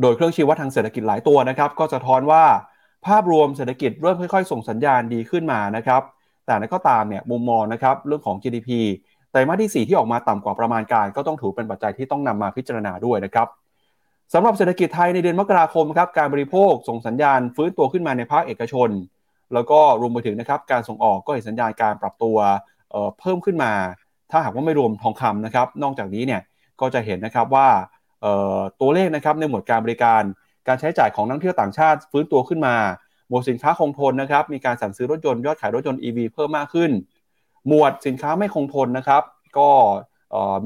[0.00, 2.44] โดยเครื่องชี้วัดทางเศรษฐกิจหลายตัวนะครับ ก็จะท้อนว่า
[3.06, 6.02] ภาพรวมเศรษฐกิจเริ่มค่อย ๆ ส่งสัญญาณดีขึ้นมานะครับ
[6.44, 8.70] แต่นั้นก็ตามเนี่ยมุมมองนะครับเรื่องของ GDP
[9.32, 13.48] ไตรมาสที่ 4 ที่ออกมาต่ำกว่าประมาณการ ก็ต้องถือเป็นปัจจัยที่ต้องนำมาพิจารณาด้วยนะครับ
[14.34, 18.90] สำหรับเศรษฐกิจไทยในเดือนมกราคมครับการบริโภคส่งสัญญาณฟื้นตัวขึ้นมาในภาคเอกชน
[19.54, 22.36] แล้วก็รวมไปถึงนะครับการส่งออกก็เห็นสัญญาณการปรับตัว
[22.90, 23.72] เเพิ่มขึ้นมา
[24.30, 26.40] ถ้าหากว่าไม่รวมทองคำนะครับ นอกจากนี้เนี่ย
[26.80, 27.68] ก็จะเห็นนะครับว่า
[28.80, 30.22] ตัวเลขนะครับในหมวดการบริการ
[30.68, 32.74] การใช้จ่ายของนักท่องเที่ยวต่างชาติฟื้นตัวขึ้นมา
[33.28, 36.90] หมวดสินค้าคงทนนะครับมีการสั่งซื้อรถยนต์ยอดขายรถยนต์ EV เพิ่มมากขึ้น
[37.68, 39.22] หมวดสินค้าไม่คงทนนะครับ
[39.58, 39.68] ก็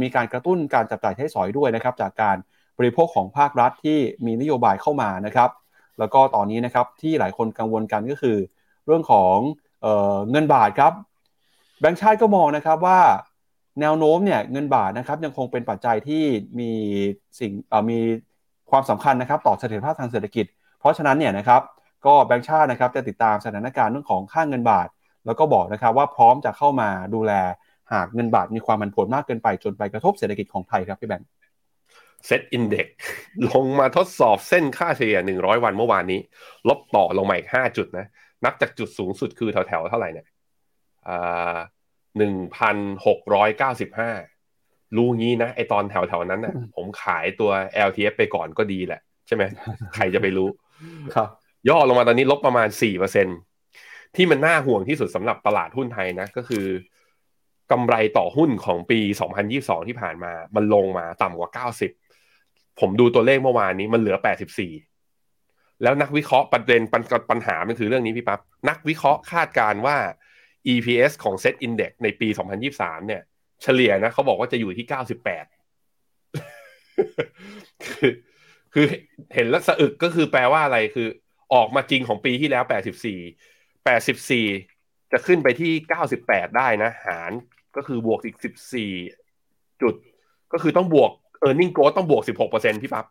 [0.00, 2.36] มีการกระตุ้นการจับจ่ายใช้สอยด้วยนะครับ จากการ
[2.78, 5.50] บริโภคของภาครัฐที่มีนโยบายเข้ามานะครับ
[5.98, 8.36] แล้วก็ตอนนี้นะครับที่หลายคนกังวลกันก็คือ
[8.86, 9.36] เรื่องของ
[9.82, 10.92] เออเงินบาทครับ
[11.80, 13.00] แบงค์ชาติก็มองนะครับว่า
[13.80, 16.24] แนวโน้มเนี่ยเงินบาทนะครับยังคงเป็นปัจจัยที่
[16.60, 16.70] มี
[17.40, 17.52] สิ่ง
[17.90, 17.98] มี
[18.70, 20.46] ความสำคัญนะครับต่อเสถียรภาพทางเศรษฐกิจ
[20.80, 21.62] เพราะฉะนั้นเนี่ยนะครับ
[22.06, 24.88] ก็แบงค์ชาตินะครับจะติดตามสถานการณ์เรื่องของค่าเงินบาท
[25.26, 27.32] แล้วก็บอกนะครับว่าพร้อมจะเข้ามาดูแล
[27.92, 31.28] หากเงินบาทมีความผันผวนมากเกินไปจนไปกระทบเศรษฐกิจของไทยครับพี่แบงค์
[32.26, 32.86] SET Index
[33.50, 36.20] ลงมาทดสอบเส้นค่าเฉลี่ย 100 วันเมื่อวานนี้
[36.68, 38.06] ลบต่อลงมาอีก 5 จุดนะ
[38.44, 40.26] นับจากจุดสูงสุดคือแถวแถวเท่าไหร่เนี่ย
[41.08, 41.56] อ่า
[42.18, 44.10] หนึ่งพันหกร้อยเก้าสิบห้า
[44.96, 47.50] รู้งี้นะ ไอตอนแถวแถวนั้นนะ่ะ ผมขายตัว
[47.88, 49.42] LTF ไปก่อนก็ดีแหละ ใช่ไหม
[49.94, 50.48] ใครจะไปรู้
[51.14, 51.28] ครับ
[51.68, 53.26] ย่อลงมาตอนนี้ลบประมาณสี่เปอร์เซ็น
[54.16, 56.66] ที่มันน่าห่วงที่สุดสำหรับตลาดหุ้นไทยนะก็คือ
[57.72, 59.00] กำไรต่อหุ้นของปี
[59.44, 61.50] 2022 ที่ผ่านมา มันลงมาต่ำกว่า
[62.14, 64.16] 90 ผมดูตัวเลขเมื่อวานนี้มันเหลือ
[65.00, 66.82] 84 แล้วนักวิเคราะห์ประเด็น
[67.30, 69.96] ปัญหามันคือเรื่องนี้พี่ปับ๊บนักวิเคราะห์คาดการว่า
[70.72, 72.28] EPS ของ Set Index ในปี
[72.68, 73.22] 2023 เนี่ย
[73.62, 74.94] เฉลี่ยนะเขาบอกว่าจะอยู่ที่ 98
[77.86, 78.12] คือ
[78.74, 78.84] คือ
[79.34, 81.08] เห็นแล้วสะอึกก็คือแปลว่าอะไรคือ
[81.54, 82.72] ออกมาจริงของปีที่แล้ว 84
[83.86, 85.72] 84จะขึ้นไปที่
[86.14, 87.32] 98ได้นะ หาร
[87.76, 88.36] ก็คือบวกอีก
[89.08, 89.94] 14จุด
[90.52, 91.10] ก็คือต้องบวก
[91.46, 93.06] e a r n i n g growth ต้องบวก16%พี่ปับ๊บ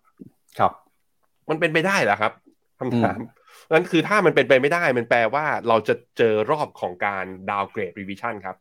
[0.59, 0.71] ครับ
[1.49, 2.33] มันเป็นไปได้เหรอครับ
[2.79, 3.19] คำถาม
[3.73, 8.57] นั่นคือถ้ามันเป็นไปไม่ได้มันแปลว่าเราจะเจอรอบของการดาวเกรดรีวิชั่นครับ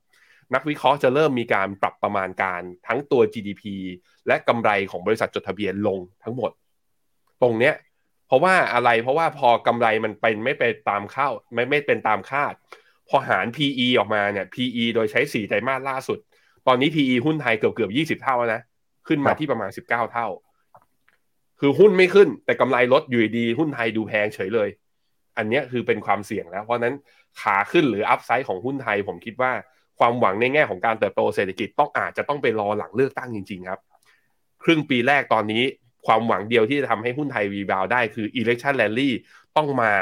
[0.55, 3.63] นักวิเคราะห์จะเริ่มมีการปรับประมาณการทั้งตัว GDP
[4.27, 6.51] และกำไรของบริษัทจดทะเบียนลงทั้งหมด
[7.43, 7.94] ตรงเนี้ยเพ
[8.35, 12.55] ราะว่าอะไรเพราะว่าพอกำไรมันเป็นไม่เป็นตามข้าวไม่ไม่เป็นตามคาด
[13.09, 16.19] พอหาร PE ออกมาเนี่ย PE โดยใช้สี่ไตรมาสล่าสุด
[16.67, 18.61] ตอนนี้ PE หุ้นไทยเกือบเกือบยี่สิบเท่าแล้วนะ
[19.09, 20.29] ขึ้นมาที่ประมาณสิบเก้าเท่า
[21.61, 24.69] คือหุ้นไม่ขึ้น แต่กำไรลดอยู่ดี หุ้นไทยดูแพงเฉยเลย
[25.37, 26.95] อันนี้คือเป็นความเสี่ยงแล้ว เพราะนั้น
[27.41, 29.53] ขาขึ้นหรืออัพไซด์ของหุ้นไทยผมคิดว่า
[29.99, 33.81] ความหวังในแง่ของการเติบโตเศรษฐกิจต้องอาจจะต้องไปรอหลังเลือกตั้งจริง ๆ ครับ
[34.65, 35.63] ครึ่งปีแรกตอนนี้
[36.07, 39.11] ความหวังเดียวที่จะทำให้หุ้นไทยรีบาวได้คือ election rally
[39.57, 39.93] ต้องมา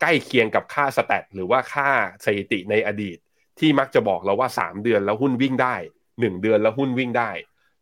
[0.00, 1.88] ใกล้เคียงกับค่าสแตทหรือว่าค่า
[2.24, 3.18] สถิติในอดีต
[3.58, 5.76] ที่มักจะบอกเราว่า 3 เดือนแล้วหุ้นวิ่งได้
[6.10, 7.30] 1 เดือนแล้วหุ้นวิ่งได้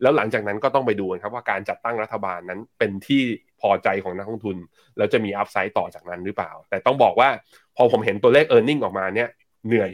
[0.03, 3.23] แล้วหลังจากนั้นก็ต้องไปดูครับว่าการจัดตั้งรัฐบาลนั้นเป็นที่
[3.61, 4.57] พอใจของนักลงทุน
[4.97, 7.29] แล้วจะมี upside ต่อจากนั้นหรือเปล่า แต่ต้องบอกว่า
[7.77, 9.29] พอผมเห็นตัวเลข e a r n i n g ออกมาเนี่ย
[9.67, 9.91] เหนื่อย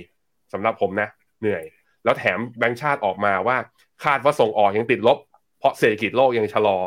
[0.53, 1.09] สำหรับผมนะ
[1.41, 1.63] เหนื่อย
[2.05, 3.57] แล้วแถมแบงก์ชาติออกมาว่า
[4.05, 5.19] คาดว่าส่งออกยังติดลบ
[5.59, 6.79] เพราะเศรษฐกิจโลกยังชะลอ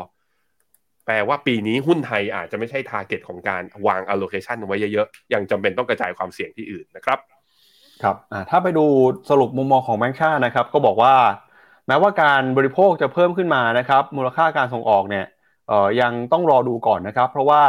[1.06, 7.18] แปลว่าปีนี้หุ้นไทยอาจจะไม่ใช่ target ของการวาง allocation ไว้เยอะๆ ยังจำเป็นต้องกระจายความเสี่ยงที่อื่นนะครับ
[8.02, 8.16] ครับ
[8.50, 8.86] ถ้าไปดู
[9.30, 11.14] สรุปมุมมองของแบงก์ชาตินะครับ ก็บอกว่า
[11.86, 15.26] แม้ว่าการบริโภคจะเพิ่มขึ้นมานะครับ มูลค่าการส่งออกเนี่ย
[16.00, 17.62] ยังต้องรอดูก่อนนะครับ เพราะว่า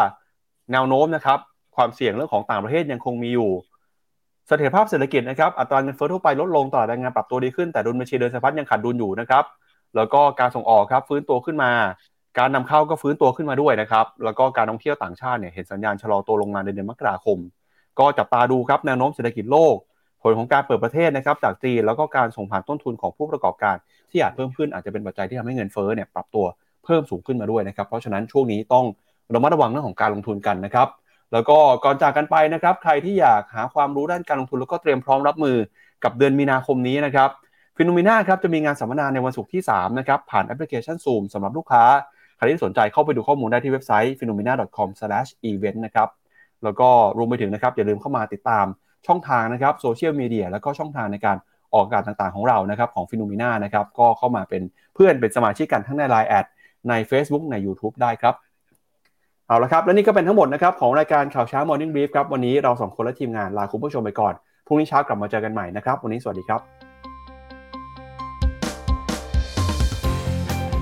[0.72, 1.40] แนวโน้มนะครับ
[1.76, 3.52] ความเสี่ยงเรื่องของต่างประเทศยังคงมีอยู่
[4.48, 9.44] เสถียรภาพเศรษฐกิจนะครับอัตราเงินเฟ้อทั่วไปลดลงตลาดแรงงานปรับตัวดีขึ้นแต่ดุลบัญชีเดินสะพัดยังขาดดุลอยู่นะครับ
[9.96, 11.72] แล้วก็การส่งออกครับฟื้นตัวขึ้นมา
[12.40, 17.38] การนำเข้าก็ฟื้นตัวขึ้นมาด้วยนะครับ แล้วก็การท่องเที่ยวต่างชาติเนี่ยเห็นสัญญาณชะลอตัวลงมาในเดือนมกราคม
[18.00, 19.76] ก็จับตาดูครับแนวโน้มเศรษฐกิจโลก
[20.24, 23.76] ผลของการเปิดประเทศนะครับจากจีนแล้วก็การส่งผ่านต้นทุนของผู้ประกอบการ
[24.12, 26.46] ที่อาจเพิ่มขึ้นอาจจะเป็นปัจจัยที่ทำให้เงินเฟ้อเนี่ยปรับตัว
[26.86, 28.86] เพิ่มสูงขึ้นมาด้วยนะครับ เพราะฉะนั้นช่วงนี้ต้อง
[29.34, 30.88] ระมัดระวังเรื่องของการลงทุนกันนะครับ
[31.34, 35.58] แล้วก็ก่อนจากกันไปนะครับ ใครที่อยากหาความรู้ด้านการลงทุนแล้วก็เตรียมพร้อมรับมือ
[36.04, 37.30] กับเดือนมีนาคมนี้นะครับ
[37.78, 41.84] ฟิโนเมนาครับจะมีงานสัมมนาในวันศุกร์ที่3นะครับผ่านแอปพลิเคชัน Zoom สำหรับลูกค้า
[42.38, 46.10] ใครที่สนใจเข้าไปดูข้อมูลได้ที่เว็บไซต์ phenomena.com/event นะครับ
[46.64, 48.66] แล้วก็รวมไปถึงนะครับอย่าลืมเข้ามาติดตาม
[49.08, 51.38] ช่องทางนะครับโซเชียลมีเดียแล้วก็ช่องทางในการ
[51.74, 54.62] ออกอากาศต่างๆของเรานะครับของฟิโนเมนานะครับก็เข้ามาเป็น
[54.94, 56.46] เพื่อนเป็นสมาชิกกันทั้งใน Line แอด
[56.90, 58.36] ใน Facebook ใน YouTube ได้ครับ
[59.48, 64.34] เอาละครับ และนี่ก็เป็นทั้งหมดนะครับของรายการข่าวเช้า Morning Brief ครับ วันนี้เราสองคนและทีมงานลาคุณผู้ชมไปก่อน
[64.66, 66.87] พรุ่งนี้เช้ากลับมาเจอกันใหม่นะครับ วันนี้สวัสดีครับ